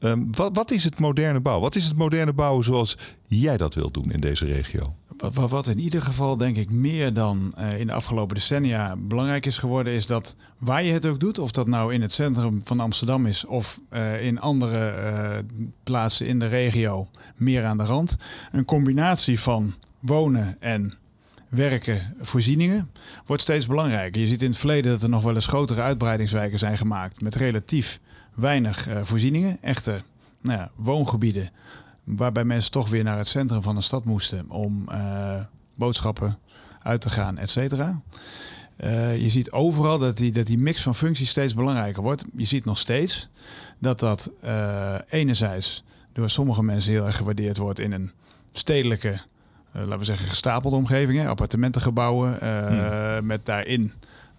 Um, 0.00 0.28
wat, 0.36 0.56
wat 0.56 0.70
is 0.70 0.84
het 0.84 0.98
moderne 0.98 1.40
bouwen? 1.40 1.64
Wat 1.64 1.74
is 1.74 1.84
het 1.84 1.96
moderne 1.96 2.32
bouwen 2.32 2.64
zoals 2.64 2.96
jij 3.22 3.56
dat 3.56 3.74
wilt 3.74 3.94
doen 3.94 4.12
in 4.12 4.20
deze 4.20 4.44
regio? 4.44 4.94
Wat 5.32 5.66
in 5.66 5.78
ieder 5.78 6.02
geval 6.02 6.36
denk 6.36 6.56
ik 6.56 6.70
meer 6.70 7.12
dan 7.12 7.54
uh, 7.58 7.80
in 7.80 7.86
de 7.86 7.92
afgelopen 7.92 8.34
decennia 8.34 8.96
belangrijk 8.96 9.46
is 9.46 9.58
geworden, 9.58 9.92
is 9.92 10.06
dat 10.06 10.36
waar 10.58 10.82
je 10.82 10.92
het 10.92 11.06
ook 11.06 11.20
doet, 11.20 11.38
of 11.38 11.50
dat 11.50 11.66
nou 11.66 11.94
in 11.94 12.02
het 12.02 12.12
centrum 12.12 12.60
van 12.64 12.80
Amsterdam 12.80 13.26
is 13.26 13.44
of 13.44 13.80
uh, 13.92 14.24
in 14.26 14.40
andere 14.40 15.44
plaatsen 15.82 16.26
in 16.26 16.38
de 16.38 16.46
regio, 16.46 17.08
meer 17.36 17.64
aan 17.64 17.76
de 17.76 17.84
rand, 17.84 18.16
een 18.52 18.64
combinatie 18.64 19.40
van 19.40 19.74
wonen 19.98 20.56
en 20.60 20.99
werken, 21.50 22.14
voorzieningen, 22.20 22.90
wordt 23.26 23.42
steeds 23.42 23.66
belangrijker. 23.66 24.20
Je 24.20 24.26
ziet 24.26 24.42
in 24.42 24.48
het 24.48 24.58
verleden 24.58 24.90
dat 24.90 25.02
er 25.02 25.08
nog 25.08 25.22
wel 25.22 25.34
eens 25.34 25.46
grotere 25.46 25.80
uitbreidingswijken 25.80 26.58
zijn 26.58 26.78
gemaakt 26.78 27.20
met 27.20 27.34
relatief 27.34 28.00
weinig 28.34 28.88
uh, 28.88 29.00
voorzieningen, 29.02 29.58
echte 29.62 30.02
nou 30.42 30.58
ja, 30.58 30.70
woongebieden, 30.76 31.50
waarbij 32.04 32.44
mensen 32.44 32.70
toch 32.70 32.88
weer 32.88 33.04
naar 33.04 33.18
het 33.18 33.28
centrum 33.28 33.62
van 33.62 33.74
de 33.74 33.80
stad 33.80 34.04
moesten 34.04 34.50
om 34.50 34.88
uh, 34.90 35.40
boodschappen 35.74 36.38
uit 36.82 37.00
te 37.00 37.10
gaan, 37.10 37.38
et 37.38 37.50
cetera. 37.50 38.02
Uh, 38.84 39.22
je 39.22 39.28
ziet 39.28 39.50
overal 39.50 39.98
dat 39.98 40.16
die, 40.16 40.32
dat 40.32 40.46
die 40.46 40.58
mix 40.58 40.82
van 40.82 40.94
functies 40.94 41.30
steeds 41.30 41.54
belangrijker 41.54 42.02
wordt. 42.02 42.24
Je 42.36 42.44
ziet 42.44 42.64
nog 42.64 42.78
steeds 42.78 43.28
dat 43.78 43.98
dat 44.00 44.32
enerzijds 45.08 45.84
door 46.12 46.30
sommige 46.30 46.62
mensen 46.62 46.92
heel 46.92 47.06
erg 47.06 47.16
gewaardeerd 47.16 47.56
wordt 47.56 47.78
in 47.78 47.92
een 47.92 48.10
stedelijke 48.52 49.20
laten 49.72 49.98
we 49.98 50.04
zeggen, 50.04 50.28
gestapelde 50.28 50.76
omgevingen, 50.76 51.26
appartementengebouwen 51.26 52.38
uh, 52.42 52.66
hmm. 52.66 53.26
met 53.26 53.46
daarin 53.46 53.92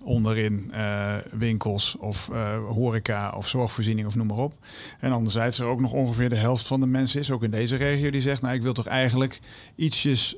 onderin 0.04 0.72
uh, 0.74 1.16
winkels 1.32 1.96
of 2.00 2.28
horeca 2.68 3.34
of 3.36 3.48
zorgvoorziening 3.48 4.08
of 4.08 4.16
noem 4.16 4.28
maar 4.28 4.38
op. 4.38 4.54
En 5.00 5.12
anderzijds 5.12 5.60
er 5.60 5.66
ook 5.66 5.80
nog 5.80 5.92
ongeveer 5.92 6.30
de 6.30 6.36
helft 6.36 6.68
van 6.68 6.80
de 6.80 6.86
mensen 6.86 7.20
is, 7.20 7.32
ook 7.32 7.44
in 7.44 7.52
deze 7.52 7.76
regio, 7.76 8.10
die 8.10 8.22
zegt, 8.22 8.42
nou 8.42 8.56
ik 8.56 8.62
wil 8.62 8.74
toch 8.74 8.88
eigenlijk 8.88 9.40
ietsjes 9.76 10.38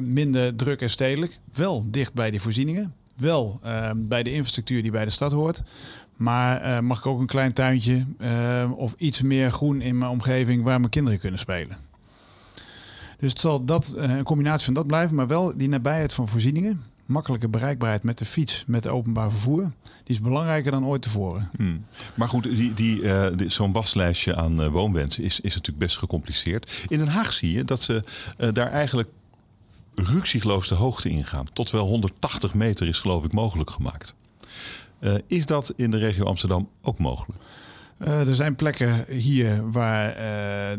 minder 0.00 0.56
druk 0.56 0.80
en 0.80 0.90
stedelijk, 0.90 1.38
wel 1.54 1.84
dicht 1.90 2.14
bij 2.14 2.30
die 2.30 2.40
voorzieningen, 2.40 2.94
wel 3.16 3.60
bij 3.96 4.22
de 4.22 4.32
infrastructuur 4.32 4.82
die 4.82 4.90
bij 4.90 5.04
de 5.04 5.10
stad 5.10 5.32
hoort. 5.32 5.62
Maar 6.16 6.84
mag 6.84 6.98
ik 6.98 7.06
ook 7.06 7.20
een 7.20 7.26
klein 7.26 7.52
tuintje 7.52 8.06
of 8.76 8.94
iets 8.98 9.22
meer 9.22 9.50
groen 9.50 9.80
in 9.80 9.98
mijn 9.98 10.10
omgeving 10.10 10.62
waar 10.62 10.78
mijn 10.78 10.90
kinderen 10.90 11.18
kunnen 11.18 11.38
spelen? 11.38 11.91
Dus 13.22 13.30
het 13.30 13.40
zal 13.40 13.64
dat, 13.64 13.92
eh, 13.92 14.16
een 14.16 14.24
combinatie 14.24 14.64
van 14.64 14.74
dat 14.74 14.86
blijven, 14.86 15.16
maar 15.16 15.26
wel 15.26 15.56
die 15.56 15.68
nabijheid 15.68 16.12
van 16.12 16.28
voorzieningen. 16.28 16.82
Makkelijke 17.06 17.48
bereikbaarheid 17.48 18.02
met 18.02 18.18
de 18.18 18.24
fiets, 18.24 18.64
met 18.66 18.88
openbaar 18.88 19.30
vervoer. 19.30 19.62
Die 19.82 20.14
is 20.14 20.20
belangrijker 20.20 20.70
dan 20.70 20.86
ooit 20.86 21.02
tevoren. 21.02 21.50
Hmm. 21.56 21.84
Maar 22.14 22.28
goed, 22.28 22.42
die, 22.42 22.74
die, 22.74 23.02
uh, 23.02 23.26
die 23.36 23.48
zo'n 23.48 23.72
waslijstje 23.72 24.36
aan 24.36 24.60
uh, 24.60 24.68
woonwensen 24.68 25.22
is, 25.22 25.40
is 25.40 25.54
natuurlijk 25.54 25.84
best 25.84 25.96
gecompliceerd. 25.96 26.84
In 26.88 26.98
Den 26.98 27.08
Haag 27.08 27.32
zie 27.32 27.52
je 27.52 27.64
dat 27.64 27.82
ze 27.82 28.02
uh, 28.38 28.48
daar 28.52 28.70
eigenlijk 28.70 29.08
ruksigloos 29.94 30.68
de 30.68 30.74
hoogte 30.74 31.08
ingaan. 31.08 31.46
Tot 31.52 31.70
wel 31.70 31.86
180 31.86 32.54
meter 32.54 32.86
is 32.86 32.98
geloof 32.98 33.24
ik 33.24 33.32
mogelijk 33.32 33.70
gemaakt. 33.70 34.14
is 35.26 35.46
dat 35.46 35.72
in 35.76 35.90
de 35.90 35.98
regio 35.98 36.24
Amsterdam 36.24 36.68
ook 36.80 36.98
mogelijk? 36.98 37.40
er 37.98 38.34
zijn 38.34 38.54
plekken 38.54 39.04
hier 39.08 39.70
waar 39.70 40.16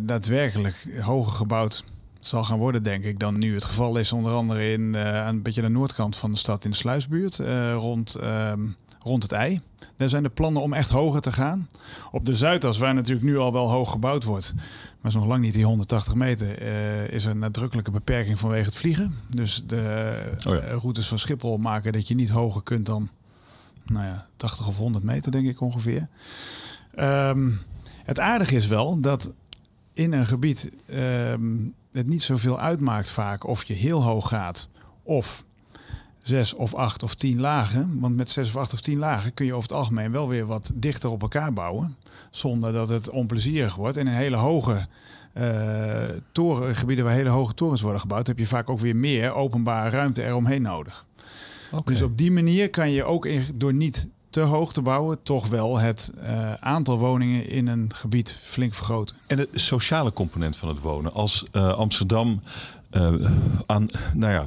daadwerkelijk 0.06 0.88
hoger 1.02 1.34
gebouwd 1.34 1.84
zal 2.28 2.44
gaan 2.44 2.58
worden, 2.58 2.84
denk 2.84 3.04
ik, 3.04 3.20
dan 3.20 3.40
nu 3.40 3.54
het 3.54 3.64
geval 3.64 3.98
is. 3.98 4.12
Onder 4.12 4.34
andere 4.34 4.72
in, 4.72 4.82
uh, 4.82 5.22
aan 5.22 5.36
een 5.36 5.42
beetje 5.42 5.62
de 5.62 5.70
noordkant 5.70 6.16
van 6.16 6.32
de 6.32 6.38
stad 6.38 6.64
in 6.66 6.72
de 6.72 6.78
Sluisbuurt, 6.78 7.40
uh, 7.40 7.74
rond, 7.74 8.16
uh, 8.22 8.54
rond 9.00 9.24
het 9.24 9.32
ei. 9.32 9.62
Daar 9.98 10.10
zijn 10.10 10.24
de 10.24 10.30
plannen 10.30 10.62
om 10.62 10.74
echt 10.74 10.90
hoger 10.90 11.22
te 11.22 11.32
gaan. 11.32 11.70
Op 12.12 12.26
de 12.26 12.36
Zuidas, 12.36 12.78
waar 12.78 12.94
natuurlijk 12.94 13.26
nu 13.26 13.38
al 13.38 13.54
wel 13.54 13.70
hoog 13.70 13.92
gebouwd 13.92 14.24
wordt, 14.24 14.54
maar 14.56 15.12
is 15.12 15.14
nog 15.14 15.26
lang 15.26 15.42
niet 15.42 15.54
die 15.54 15.66
180 15.66 16.16
meter, 16.16 16.62
uh, 16.62 17.08
is 17.08 17.26
er 17.26 17.32
een 17.32 17.40
nadrukkelijke 17.40 17.92
beperking 17.92 18.40
vanwege 18.40 18.66
het 18.66 18.76
vliegen. 18.76 19.16
Dus 19.30 19.64
de 19.68 20.14
oh 20.48 20.56
ja. 20.56 20.62
routes 20.62 21.08
van 21.08 21.20
Schiphol 21.20 21.58
maken 21.58 21.92
dat 21.92 22.08
je 22.08 22.16
niet 22.16 22.30
hoger 22.30 22.64
kunt 22.64 22.86
dan 22.86 23.10
nou 23.86 24.06
ja, 24.06 24.28
80 24.38 24.68
of 24.68 24.78
100 24.78 25.04
meter, 25.04 25.32
denk 25.32 25.48
ik 25.48 25.62
ongeveer. 25.62 26.08
Um, 27.00 27.60
het 28.04 28.20
aardige 28.20 28.56
is 28.56 28.68
wel 28.68 29.00
dat 29.00 29.32
in 29.94 30.14
een 30.14 30.26
gebied 30.26 30.72
um, 30.94 31.74
het 31.94 32.08
niet 32.08 32.22
zoveel 32.22 32.60
uitmaakt 32.60 33.10
vaak 33.10 33.48
of 33.48 33.64
je 33.64 33.74
heel 33.74 34.04
hoog 34.04 34.28
gaat 34.28 34.70
of 35.04 35.44
zes 36.22 36.54
of 36.54 36.74
acht 36.74 37.04
of 37.04 37.16
tien 37.16 37.40
lagen. 37.40 38.00
Want 38.00 38.16
met 38.16 38.30
zes 38.30 38.48
of 38.48 38.56
acht 38.56 38.74
of 38.74 38.82
tien 38.82 38.98
lagen 38.98 39.34
kun 39.34 39.46
je 39.46 39.54
over 39.54 39.70
het 39.70 39.78
algemeen 39.78 40.12
wel 40.12 40.28
weer 40.28 40.46
wat 40.46 40.72
dichter 40.74 41.10
op 41.10 41.22
elkaar 41.22 41.54
bouwen. 41.54 41.96
Zonder 42.32 42.74
dat 42.74 42.90
het 42.90 43.10
onplezierig 43.10 43.76
wordt. 43.76 43.98
En 43.98 44.08
in 44.08 44.14
hele 44.14 44.36
hoge 44.36 44.88
uh, 45.34 46.04
torengebieden 46.32 47.06
waar 47.06 47.14
hele 47.14 47.30
hoge 47.30 47.54
torens 47.54 47.82
worden 47.82 48.02
gebouwd, 48.02 48.28
heb 48.28 48.40
je 48.40 48.48
vaak 48.48 48.70
ook 48.70 48.80
weer 48.80 48.96
meer 48.96 49.34
openbare 49.34 49.90
ruimte 49.90 50.24
eromheen 50.24 50.62
nodig. 50.62 51.06
Okay. 51.72 51.94
Dus 51.94 52.02
op 52.02 52.18
die 52.18 52.32
manier 52.32 52.70
kan 52.70 52.92
je 52.92 53.04
ook 53.04 53.28
door 53.56 53.74
niet 53.74 54.08
te 54.34 54.42
hoog 54.42 54.74
te 54.74 54.82
bouwen, 54.82 55.24
toch 55.24 55.48
wel 55.48 55.78
het 55.80 56.12
uh, 56.24 56.54
aantal 56.54 56.98
woningen 56.98 57.50
in 57.50 57.68
een 57.68 57.94
gebied 57.96 58.38
flink 58.42 58.74
vergroten. 58.74 59.16
En 59.28 59.38
de 59.38 59.50
sociale 59.54 60.14
component 60.14 60.58
van 60.58 60.70
het 60.70 60.80
wonen. 60.80 61.14
Als 61.14 61.46
uh, 61.52 61.74
Amsterdam 61.74 62.42
uh, 62.92 63.14
aan, 63.66 63.88
nou 64.14 64.34
ja, 64.34 64.46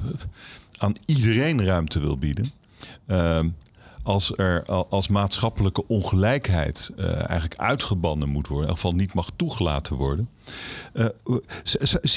aan 0.76 0.92
iedereen 1.04 1.64
ruimte 1.64 2.00
wil 2.00 2.18
bieden. 2.18 2.50
Als 4.06 4.32
er 4.36 4.64
als 4.88 5.08
maatschappelijke 5.08 5.86
ongelijkheid 5.86 6.90
eigenlijk 6.96 7.56
uitgebannen 7.56 8.28
moet 8.28 8.46
worden, 8.46 8.68
in 8.68 8.70
ieder 8.70 8.82
geval 8.82 8.98
niet 8.98 9.14
mag 9.14 9.30
toegelaten 9.36 9.96
worden. 9.96 10.28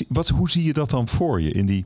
wat, 0.08 0.28
hoe 0.28 0.50
zie 0.50 0.64
je 0.64 0.74
dat 0.74 0.90
dan 0.90 1.08
voor 1.08 1.42
je? 1.42 1.52
In 1.52 1.66
die, 1.66 1.86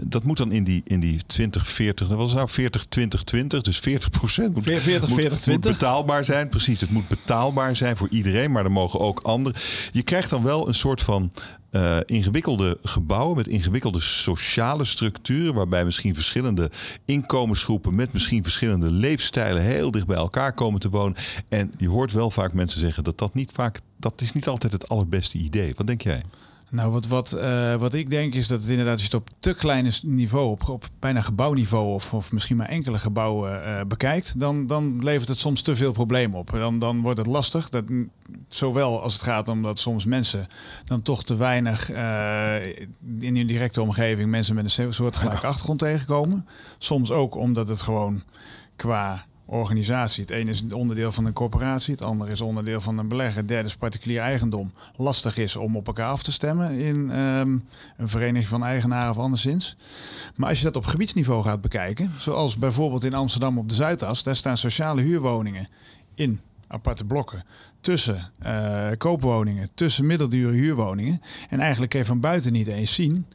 dat 0.00 0.22
moet 0.22 0.36
dan 0.36 0.52
in 0.52 0.64
die, 0.64 0.82
in 0.84 1.00
die 1.00 1.20
2040, 1.26 2.08
dat 2.08 2.18
was 2.18 2.34
nou 2.34 2.48
40, 2.48 2.84
20, 2.84 3.24
20, 3.24 3.62
dus 3.62 3.78
40 3.78 4.10
procent 4.10 4.54
moet, 4.54 4.62
40, 4.62 4.84
40, 4.84 5.08
20. 5.08 5.46
moet 5.46 5.60
betaalbaar 5.60 6.24
zijn. 6.24 6.48
Precies, 6.48 6.80
het 6.80 6.90
moet 6.90 7.08
betaalbaar 7.08 7.76
zijn 7.76 7.96
voor 7.96 8.08
iedereen, 8.10 8.52
maar 8.52 8.64
er 8.64 8.72
mogen 8.72 9.00
ook 9.00 9.20
anderen. 9.20 9.60
Je 9.92 10.02
krijgt 10.02 10.30
dan 10.30 10.42
wel 10.42 10.68
een 10.68 10.74
soort 10.74 11.02
van 11.02 11.30
uh, 11.72 11.96
ingewikkelde 12.06 12.78
gebouwen 12.82 13.36
met 13.36 13.48
ingewikkelde 13.48 14.00
sociale 14.00 14.84
structuren, 14.84 15.54
waarbij 15.54 15.84
misschien 15.84 16.14
verschillende 16.14 16.70
inkomensgroepen 17.04 17.94
met 17.94 18.12
misschien 18.12 18.42
verschillende 18.42 18.90
leefstijlen 18.90 19.62
heel 19.62 19.90
dicht 19.90 20.06
bij 20.06 20.16
elkaar 20.16 20.52
komen 20.52 20.80
te 20.80 20.90
wonen. 20.90 21.16
En 21.48 21.72
je 21.78 21.88
hoort 21.88 22.12
wel 22.12 22.30
vaak 22.30 22.52
mensen 22.52 22.80
zeggen 22.80 23.04
dat 23.04 23.18
dat 23.18 23.34
niet 23.34 23.50
vaak, 23.52 23.80
dat 23.96 24.20
is 24.20 24.32
niet 24.32 24.48
altijd 24.48 24.72
het 24.72 24.88
allerbeste 24.88 25.38
idee. 25.38 25.72
Wat 25.76 25.86
denk 25.86 26.02
jij? 26.02 26.22
Nou, 26.72 26.92
wat, 26.92 27.06
wat, 27.06 27.34
uh, 27.36 27.74
wat 27.74 27.94
ik 27.94 28.10
denk 28.10 28.34
is 28.34 28.48
dat 28.48 28.60
het 28.60 28.70
inderdaad, 28.70 28.92
als 28.92 29.02
je 29.02 29.16
het 29.16 29.20
op 29.20 29.28
te 29.38 29.54
kleine 29.54 29.90
niveau, 30.02 30.50
op, 30.50 30.68
op 30.68 30.84
bijna 30.98 31.20
gebouwniveau 31.20 31.92
of, 31.92 32.14
of 32.14 32.32
misschien 32.32 32.56
maar 32.56 32.68
enkele 32.68 32.98
gebouwen 32.98 33.62
uh, 33.62 33.80
bekijkt, 33.88 34.40
dan, 34.40 34.66
dan 34.66 35.04
levert 35.04 35.28
het 35.28 35.38
soms 35.38 35.62
te 35.62 35.76
veel 35.76 35.92
problemen 35.92 36.38
op. 36.38 36.50
Dan, 36.50 36.78
dan 36.78 37.00
wordt 37.00 37.18
het 37.18 37.26
lastig. 37.26 37.68
Dat, 37.68 37.84
zowel 38.48 39.02
als 39.02 39.12
het 39.12 39.22
gaat 39.22 39.48
om 39.48 39.62
dat 39.62 39.78
soms 39.78 40.04
mensen 40.04 40.46
dan 40.84 41.02
toch 41.02 41.24
te 41.24 41.36
weinig 41.36 41.90
uh, 41.90 42.66
in 43.18 43.36
hun 43.36 43.46
directe 43.46 43.82
omgeving 43.82 44.30
mensen 44.30 44.54
met 44.54 44.78
een 44.78 44.94
soortgelijke 44.94 45.46
achtergrond 45.46 45.78
tegenkomen. 45.78 46.46
Soms 46.78 47.10
ook 47.10 47.34
omdat 47.34 47.68
het 47.68 47.82
gewoon 47.82 48.22
qua 48.76 49.24
organisatie. 49.52 50.22
Het 50.22 50.30
ene 50.30 50.50
is 50.50 50.62
onderdeel 50.72 51.12
van 51.12 51.24
een 51.24 51.32
corporatie, 51.32 51.94
het 51.94 52.02
andere 52.02 52.30
is 52.30 52.40
onderdeel 52.40 52.80
van 52.80 52.98
een 52.98 53.08
belegger, 53.08 53.36
het 53.36 53.48
derde 53.48 53.68
is 53.68 53.76
particulier 53.76 54.20
eigendom. 54.20 54.72
Lastig 54.96 55.36
is 55.36 55.56
om 55.56 55.76
op 55.76 55.86
elkaar 55.86 56.08
af 56.08 56.22
te 56.22 56.32
stemmen 56.32 56.78
in 56.78 57.18
um, 57.18 57.64
een 57.96 58.08
vereniging 58.08 58.48
van 58.48 58.64
eigenaren 58.64 59.10
of 59.10 59.18
anderszins. 59.18 59.76
Maar 60.36 60.48
als 60.48 60.58
je 60.58 60.64
dat 60.64 60.76
op 60.76 60.84
gebiedsniveau 60.84 61.42
gaat 61.42 61.60
bekijken, 61.60 62.12
zoals 62.18 62.56
bijvoorbeeld 62.56 63.04
in 63.04 63.14
Amsterdam 63.14 63.58
op 63.58 63.68
de 63.68 63.74
Zuidas, 63.74 64.22
daar 64.22 64.36
staan 64.36 64.56
sociale 64.56 65.02
huurwoningen 65.02 65.68
in 66.14 66.40
aparte 66.66 67.04
blokken 67.04 67.44
tussen 67.80 68.30
uh, 68.46 68.88
koopwoningen, 68.98 69.68
tussen 69.74 70.06
middeldure 70.06 70.52
huurwoningen. 70.52 71.20
En 71.48 71.60
eigenlijk 71.60 71.90
kun 71.90 72.00
je 72.00 72.06
van 72.06 72.20
buiten 72.20 72.52
niet 72.52 72.66
eens 72.66 72.94
zien 72.94 73.26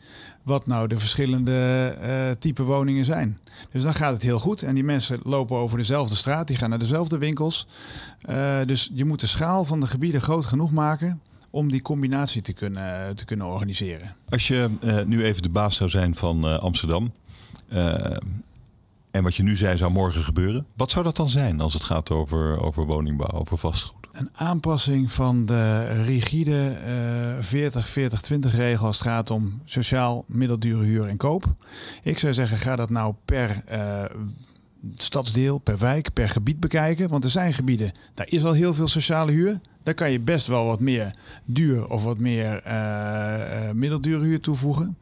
wat 0.47 0.67
nou 0.67 0.87
de 0.87 0.97
verschillende 0.97 1.95
uh, 2.01 2.31
type 2.39 2.63
woningen 2.63 3.05
zijn. 3.05 3.39
Dus 3.71 3.83
dan 3.83 3.93
gaat 3.93 4.13
het 4.13 4.21
heel 4.21 4.39
goed. 4.39 4.61
En 4.61 4.75
die 4.75 4.83
mensen 4.83 5.19
lopen 5.23 5.57
over 5.57 5.77
dezelfde 5.77 6.15
straat, 6.15 6.47
die 6.47 6.57
gaan 6.57 6.69
naar 6.69 6.79
dezelfde 6.79 7.17
winkels. 7.17 7.67
Uh, 8.29 8.57
dus 8.65 8.91
je 8.93 9.05
moet 9.05 9.19
de 9.19 9.27
schaal 9.27 9.65
van 9.65 9.79
de 9.79 9.87
gebieden 9.87 10.21
groot 10.21 10.45
genoeg 10.45 10.71
maken 10.71 11.21
om 11.49 11.71
die 11.71 11.81
combinatie 11.81 12.41
te 12.41 12.53
kunnen, 12.53 13.15
te 13.15 13.25
kunnen 13.25 13.47
organiseren. 13.47 14.15
Als 14.29 14.47
je 14.47 14.69
uh, 14.83 15.03
nu 15.03 15.23
even 15.23 15.41
de 15.41 15.49
baas 15.49 15.75
zou 15.75 15.89
zijn 15.89 16.15
van 16.15 16.59
Amsterdam. 16.61 17.11
en 19.11 19.23
wat 19.23 19.35
je 19.35 19.43
nu 19.43 19.55
zei 19.55 19.77
zou 19.77 19.91
morgen 19.91 20.23
gebeuren. 20.23 20.65
Wat 20.75 20.91
zou 20.91 21.03
dat 21.03 21.15
dan 21.15 21.29
zijn 21.29 21.59
als 21.59 21.73
het 21.73 21.83
gaat 21.83 22.11
over, 22.11 22.61
over 22.61 22.85
woningbouw, 22.85 23.39
over 23.39 23.57
vastgoed? 23.57 23.96
Een 24.17 24.29
aanpassing 24.33 25.11
van 25.11 25.45
de 25.45 25.83
rigide 26.03 26.75
uh, 27.51 27.71
40-40-20 27.73 28.55
regel 28.55 28.87
als 28.87 28.99
het 28.99 29.07
gaat 29.07 29.29
om 29.29 29.61
sociaal 29.65 30.23
middeldure 30.27 30.85
huur 30.85 31.07
en 31.07 31.17
koop. 31.17 31.55
Ik 32.03 32.19
zou 32.19 32.33
zeggen, 32.33 32.57
ga 32.57 32.75
dat 32.75 32.89
nou 32.89 33.13
per 33.25 33.63
uh, 33.71 34.03
stadsdeel, 34.95 35.57
per 35.57 35.77
wijk, 35.77 36.13
per 36.13 36.29
gebied 36.29 36.59
bekijken. 36.59 37.09
Want 37.09 37.23
er 37.23 37.29
zijn 37.29 37.53
gebieden, 37.53 37.91
daar 38.13 38.27
is 38.29 38.43
al 38.43 38.53
heel 38.53 38.73
veel 38.73 38.87
sociale 38.87 39.31
huur. 39.31 39.59
Daar 39.83 39.93
kan 39.93 40.11
je 40.11 40.19
best 40.19 40.47
wel 40.47 40.65
wat 40.65 40.79
meer 40.79 41.15
duur 41.45 41.87
of 41.87 42.03
wat 42.03 42.17
meer 42.17 42.61
uh, 42.67 43.71
middeldure 43.73 44.23
huur 44.23 44.39
toevoegen. 44.39 44.97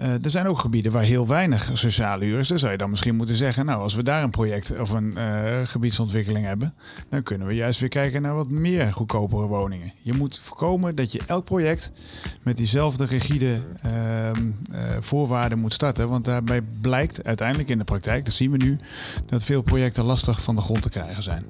Uh, 0.00 0.24
er 0.24 0.30
zijn 0.30 0.46
ook 0.46 0.58
gebieden 0.58 0.92
waar 0.92 1.02
heel 1.02 1.26
weinig 1.26 1.70
sociale 1.72 2.24
huur 2.24 2.38
is. 2.38 2.48
Dan 2.48 2.58
zou 2.58 2.72
je 2.72 2.78
dan 2.78 2.90
misschien 2.90 3.16
moeten 3.16 3.36
zeggen, 3.36 3.66
nou, 3.66 3.80
als 3.80 3.94
we 3.94 4.02
daar 4.02 4.22
een 4.22 4.30
project 4.30 4.80
of 4.80 4.90
een 4.90 5.14
uh, 5.18 5.60
gebiedsontwikkeling 5.64 6.46
hebben, 6.46 6.74
dan 7.08 7.22
kunnen 7.22 7.46
we 7.46 7.54
juist 7.54 7.80
weer 7.80 7.88
kijken 7.88 8.22
naar 8.22 8.34
wat 8.34 8.50
meer 8.50 8.92
goedkopere 8.92 9.46
woningen. 9.46 9.92
Je 10.02 10.12
moet 10.12 10.40
voorkomen 10.42 10.96
dat 10.96 11.12
je 11.12 11.20
elk 11.26 11.44
project 11.44 11.92
met 12.42 12.56
diezelfde 12.56 13.04
rigide 13.04 13.58
uh, 13.86 14.30
voorwaarden 15.00 15.58
moet 15.58 15.72
starten. 15.72 16.08
Want 16.08 16.24
daarbij 16.24 16.62
blijkt 16.80 17.24
uiteindelijk 17.24 17.68
in 17.68 17.78
de 17.78 17.84
praktijk, 17.84 18.24
dat 18.24 18.34
zien 18.34 18.50
we 18.50 18.56
nu, 18.56 18.76
dat 19.26 19.42
veel 19.42 19.62
projecten 19.62 20.04
lastig 20.04 20.42
van 20.42 20.54
de 20.54 20.60
grond 20.60 20.82
te 20.82 20.88
krijgen 20.88 21.22
zijn. 21.22 21.44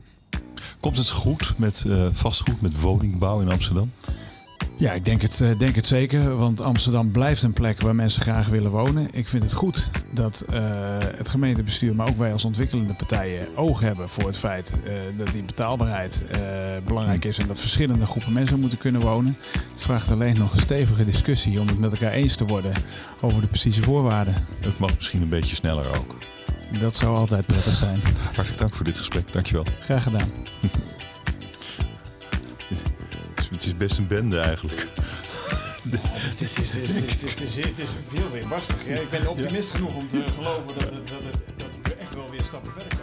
Komt 0.80 0.98
het 0.98 1.10
goed 1.10 1.52
met 1.56 1.84
vastgoed, 2.12 2.60
met 2.60 2.80
woningbouw 2.80 3.40
in 3.40 3.48
Amsterdam? 3.48 3.90
Ja, 4.76 4.92
ik 4.92 5.04
denk 5.04 5.22
het, 5.22 5.40
eh, 5.40 5.58
denk 5.58 5.76
het 5.76 5.86
zeker. 5.86 6.36
Want 6.36 6.60
Amsterdam 6.60 7.10
blijft 7.10 7.42
een 7.42 7.52
plek 7.52 7.80
waar 7.80 7.94
mensen 7.94 8.22
graag 8.22 8.48
willen 8.48 8.70
wonen. 8.70 9.08
Ik 9.12 9.28
vind 9.28 9.42
het 9.42 9.52
goed 9.52 9.90
dat 10.10 10.44
uh, 10.52 10.58
het 11.16 11.28
gemeentebestuur, 11.28 11.94
maar 11.94 12.08
ook 12.08 12.16
wij 12.16 12.32
als 12.32 12.44
ontwikkelende 12.44 12.94
partijen, 12.94 13.56
oog 13.56 13.80
hebben 13.80 14.08
voor 14.08 14.26
het 14.26 14.36
feit 14.36 14.74
uh, 14.84 14.92
dat 15.16 15.32
die 15.32 15.42
betaalbaarheid 15.42 16.24
uh, 16.34 16.38
belangrijk 16.86 17.24
is 17.24 17.38
en 17.38 17.46
dat 17.46 17.60
verschillende 17.60 18.06
groepen 18.06 18.32
mensen 18.32 18.60
moeten 18.60 18.78
kunnen 18.78 19.00
wonen. 19.00 19.36
Het 19.52 19.82
vraagt 19.82 20.10
alleen 20.10 20.38
nog 20.38 20.52
een 20.52 20.60
stevige 20.60 21.04
discussie 21.04 21.60
om 21.60 21.66
het 21.66 21.78
met 21.78 21.92
elkaar 21.92 22.12
eens 22.12 22.36
te 22.36 22.46
worden 22.46 22.72
over 23.20 23.40
de 23.40 23.46
precieze 23.46 23.82
voorwaarden. 23.82 24.34
Het 24.60 24.78
mag 24.78 24.96
misschien 24.96 25.22
een 25.22 25.28
beetje 25.28 25.56
sneller 25.56 25.96
ook. 25.96 26.16
Dat 26.80 26.96
zou 26.96 27.16
altijd 27.16 27.46
prettig 27.46 27.74
zijn. 27.74 28.00
Hartelijk 28.34 28.58
dank 28.58 28.74
voor 28.74 28.84
dit 28.84 28.98
gesprek. 28.98 29.32
Dankjewel. 29.32 29.64
Graag 29.80 30.02
gedaan. 30.02 30.28
Het 33.64 33.72
is 33.72 33.78
best 33.78 33.98
een 33.98 34.06
bende 34.06 34.38
eigenlijk. 34.38 34.86
Het 35.84 36.40
is, 36.40 36.58
is, 36.58 36.74
is, 36.74 36.92
is, 36.92 37.34
is 37.56 37.88
veel 38.08 38.30
weerbarstig. 38.32 38.86
Ja, 38.86 38.96
ik 39.00 39.10
ben 39.10 39.28
optimist 39.28 39.70
genoeg 39.70 39.94
om 39.94 40.08
te 40.08 40.24
geloven 40.34 40.74
dat, 40.78 40.90
het, 40.90 41.08
dat, 41.08 41.22
het, 41.22 41.42
dat 41.56 41.68
we 41.82 41.94
echt 41.94 42.14
wel 42.14 42.30
weer 42.30 42.42
stappen 42.42 42.72
verder. 42.72 42.93